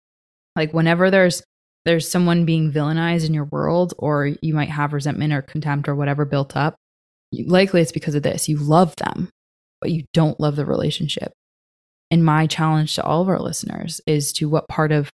Like 0.56 0.74
whenever 0.74 1.10
there's 1.10 1.44
there's 1.86 2.10
someone 2.10 2.46
being 2.46 2.72
villainized 2.72 3.28
in 3.28 3.34
your 3.34 3.46
world, 3.46 3.94
or 4.00 4.32
you 4.42 4.54
might 4.54 4.70
have 4.70 4.92
resentment 4.92 5.32
or 5.32 5.44
contempt 5.44 5.88
or 5.88 5.96
whatever 5.96 6.26
built 6.26 6.56
up, 6.58 6.76
likely 7.32 7.82
it's 7.82 7.92
because 7.92 8.16
of 8.16 8.24
this. 8.24 8.50
You 8.50 8.58
love 8.58 8.96
them, 8.96 9.30
but 9.86 9.92
you 9.92 10.04
don't 10.14 10.40
love 10.40 10.56
the 10.56 10.66
relationship. 10.66 11.32
And 12.10 12.26
my 12.26 12.48
challenge 12.48 12.96
to 12.96 13.04
all 13.04 13.22
of 13.22 13.30
our 13.30 13.40
listeners 13.40 14.02
is 14.08 14.34
to 14.34 14.50
what 14.50 14.68
part 14.68 14.92
of 14.92 15.12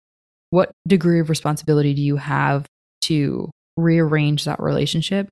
what 0.52 0.70
degree 0.88 1.20
of 1.20 1.28
responsibility 1.28 1.96
do 1.96 2.04
you 2.04 2.18
have 2.18 2.68
to 3.06 3.50
rearrange 3.78 4.46
that 4.46 4.60
relationship, 4.60 5.28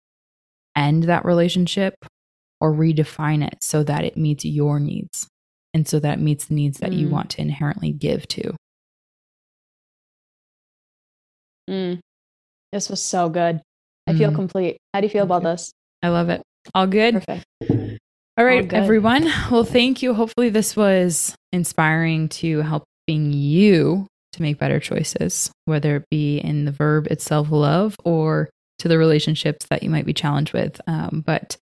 end 0.76 1.04
that 1.04 1.24
relationship, 1.24 1.94
or 2.60 2.74
redefine 2.74 3.46
it 3.46 3.60
so 3.62 3.84
that 3.84 4.04
it 4.04 4.18
meets 4.18 4.44
your 4.44 4.80
needs 4.80 5.28
and 5.72 5.88
so 5.88 6.00
that 6.00 6.18
it 6.18 6.20
meets 6.20 6.46
the 6.46 6.56
needs 6.56 6.80
that 6.80 6.90
mm. 6.90 6.98
you 6.98 7.08
want 7.08 7.30
to 7.30 7.42
inherently 7.42 7.92
give 7.92 8.28
to. 8.30 8.56
Mm. 11.70 12.00
This 12.72 12.90
was 12.90 13.04
so 13.04 13.30
good. 13.30 13.62
I 14.08 14.16
feel 14.16 14.32
mm. 14.32 14.36
complete. 14.36 14.78
How 14.96 15.02
do 15.02 15.06
you 15.06 15.12
feel 15.12 15.26
about 15.26 15.44
this? 15.44 15.72
I 16.02 16.10
love 16.10 16.30
it. 16.30 16.42
All 16.74 16.88
good. 16.88 17.14
Perfect. 17.14 17.46
All 18.38 18.46
right, 18.46 18.72
everyone. 18.72 19.24
Well, 19.50 19.64
thank 19.64 20.04
you. 20.04 20.14
Hopefully, 20.14 20.50
this 20.50 20.76
was 20.76 21.36
inspiring 21.52 22.30
to 22.30 22.62
helping 22.62 23.34
you 23.34 24.06
to 24.34 24.42
make 24.44 24.60
better 24.60 24.80
choices, 24.80 25.52
whether 25.66 25.96
it 25.96 26.06
be 26.12 26.38
in 26.38 26.66
the 26.66 26.72
verb 26.72 27.08
itself, 27.08 27.50
love, 27.50 27.96
or 28.06 28.48
to 28.78 28.88
the 28.88 29.00
relationships 29.00 29.66
that 29.72 29.82
you 29.82 29.90
might 29.90 30.06
be 30.06 30.14
challenged 30.14 30.54
with. 30.54 30.80
Um, 30.86 31.24
but 31.26 31.58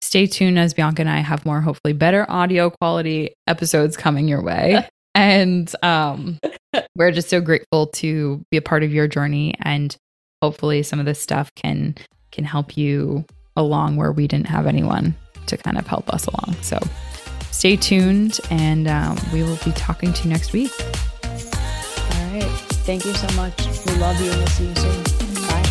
stay 0.00 0.28
tuned 0.28 0.60
as 0.60 0.74
Bianca 0.74 1.02
and 1.02 1.10
I 1.10 1.18
have 1.18 1.44
more, 1.44 1.60
hopefully, 1.60 1.92
better 1.92 2.24
audio 2.30 2.70
quality 2.70 3.34
episodes 3.48 3.96
coming 3.96 4.28
your 4.28 4.44
way. 4.44 4.86
and 5.16 5.74
um, 5.82 6.38
we're 6.94 7.10
just 7.10 7.30
so 7.30 7.40
grateful 7.40 7.88
to 7.94 8.44
be 8.52 8.58
a 8.58 8.62
part 8.62 8.84
of 8.84 8.92
your 8.92 9.08
journey 9.08 9.56
and 9.62 9.96
hopefully 10.40 10.84
some 10.84 11.00
of 11.00 11.04
this 11.04 11.20
stuff 11.20 11.50
can 11.56 11.96
can 12.30 12.44
help 12.44 12.76
you 12.76 13.24
along 13.56 13.96
where 13.96 14.12
we 14.12 14.26
didn't 14.26 14.46
have 14.46 14.66
anyone 14.66 15.14
to 15.46 15.56
kind 15.56 15.78
of 15.78 15.86
help 15.86 16.08
us 16.10 16.26
along. 16.26 16.56
So 16.62 16.78
stay 17.50 17.76
tuned 17.76 18.40
and 18.50 18.88
um, 18.88 19.16
we 19.32 19.42
will 19.42 19.58
be 19.64 19.72
talking 19.72 20.12
to 20.12 20.24
you 20.24 20.30
next 20.30 20.52
week. 20.52 20.72
All 20.82 22.28
right. 22.32 22.50
Thank 22.84 23.04
you 23.04 23.14
so 23.14 23.28
much. 23.36 23.56
We 23.86 23.94
love 23.94 24.20
you 24.20 24.30
and 24.30 24.38
we'll 24.38 24.46
see 24.48 24.68
you 24.68 24.74
soon. 24.74 25.04
Bye. 25.46 25.62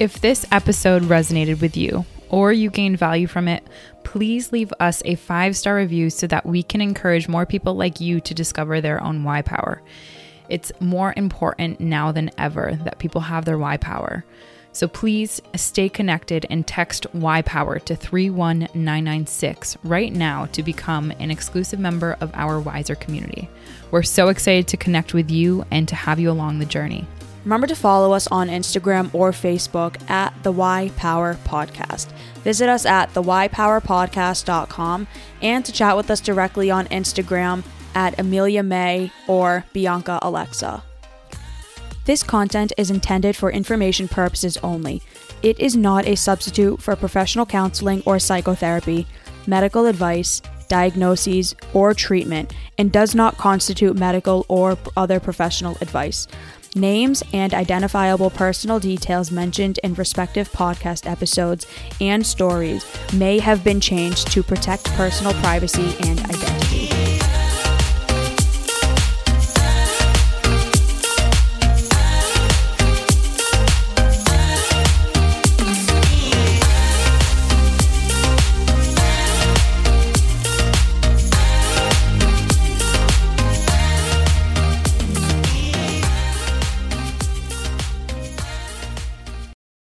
If 0.00 0.20
this 0.20 0.46
episode 0.50 1.02
resonated 1.02 1.60
with 1.60 1.76
you 1.76 2.06
or 2.30 2.52
you 2.52 2.70
gained 2.70 2.98
value 2.98 3.26
from 3.26 3.48
it, 3.48 3.62
please 4.02 4.50
leave 4.50 4.72
us 4.80 5.02
a 5.04 5.14
five 5.14 5.56
star 5.56 5.76
review 5.76 6.10
so 6.10 6.26
that 6.26 6.46
we 6.46 6.62
can 6.62 6.80
encourage 6.80 7.28
more 7.28 7.44
people 7.44 7.74
like 7.74 8.00
you 8.00 8.20
to 8.22 8.34
discover 8.34 8.80
their 8.80 9.02
own 9.02 9.24
why 9.24 9.42
power. 9.42 9.82
It's 10.50 10.72
more 10.80 11.14
important 11.16 11.80
now 11.80 12.12
than 12.12 12.30
ever 12.36 12.78
that 12.84 12.98
people 12.98 13.22
have 13.22 13.46
their 13.46 13.56
why 13.56 13.78
power. 13.78 14.24
So 14.72 14.86
please 14.86 15.40
stay 15.56 15.88
connected 15.88 16.46
and 16.48 16.66
text 16.66 17.06
Why 17.12 17.42
Power 17.42 17.78
to 17.80 17.96
31996 17.96 19.76
right 19.82 20.12
now 20.12 20.46
to 20.46 20.62
become 20.62 21.10
an 21.18 21.30
exclusive 21.30 21.80
member 21.80 22.16
of 22.20 22.30
our 22.34 22.62
Whyzer 22.62 22.98
community. 22.98 23.48
We're 23.90 24.04
so 24.04 24.28
excited 24.28 24.68
to 24.68 24.76
connect 24.76 25.12
with 25.12 25.30
you 25.30 25.64
and 25.72 25.88
to 25.88 25.96
have 25.96 26.20
you 26.20 26.30
along 26.30 26.58
the 26.60 26.66
journey. 26.66 27.06
Remember 27.44 27.66
to 27.66 27.74
follow 27.74 28.12
us 28.12 28.28
on 28.28 28.48
Instagram 28.48 29.12
or 29.14 29.32
Facebook 29.32 30.08
at 30.10 30.34
the 30.42 30.52
Why 30.52 30.90
Power 30.96 31.36
Podcast. 31.44 32.12
Visit 32.44 32.68
us 32.68 32.86
at 32.86 33.12
the 33.14 33.22
Why 33.22 33.48
Power 33.48 33.80
thewhypowerpodcast.com 33.80 35.06
and 35.42 35.64
to 35.64 35.72
chat 35.72 35.96
with 35.96 36.10
us 36.10 36.20
directly 36.20 36.70
on 36.70 36.86
Instagram 36.88 37.64
at 37.94 38.18
Emilia 38.18 38.62
May 38.62 39.12
or 39.26 39.64
Bianca 39.72 40.18
Alexa. 40.22 40.82
This 42.04 42.22
content 42.22 42.72
is 42.76 42.90
intended 42.90 43.36
for 43.36 43.50
information 43.50 44.08
purposes 44.08 44.56
only. 44.62 45.02
It 45.42 45.60
is 45.60 45.76
not 45.76 46.06
a 46.06 46.16
substitute 46.16 46.82
for 46.82 46.96
professional 46.96 47.46
counseling 47.46 48.02
or 48.04 48.18
psychotherapy, 48.18 49.06
medical 49.46 49.86
advice, 49.86 50.42
diagnoses, 50.68 51.54
or 51.74 51.94
treatment, 51.94 52.52
and 52.78 52.90
does 52.90 53.14
not 53.14 53.36
constitute 53.36 53.96
medical 53.96 54.46
or 54.48 54.78
other 54.96 55.20
professional 55.20 55.76
advice. 55.80 56.26
Names 56.76 57.22
and 57.32 57.52
identifiable 57.52 58.30
personal 58.30 58.78
details 58.78 59.32
mentioned 59.32 59.78
in 59.82 59.94
respective 59.94 60.50
podcast 60.52 61.10
episodes 61.10 61.66
and 62.00 62.24
stories 62.24 62.86
may 63.12 63.40
have 63.40 63.64
been 63.64 63.80
changed 63.80 64.30
to 64.30 64.42
protect 64.42 64.84
personal 64.92 65.32
privacy 65.34 65.96
and 66.00 66.20
identity. 66.20 66.89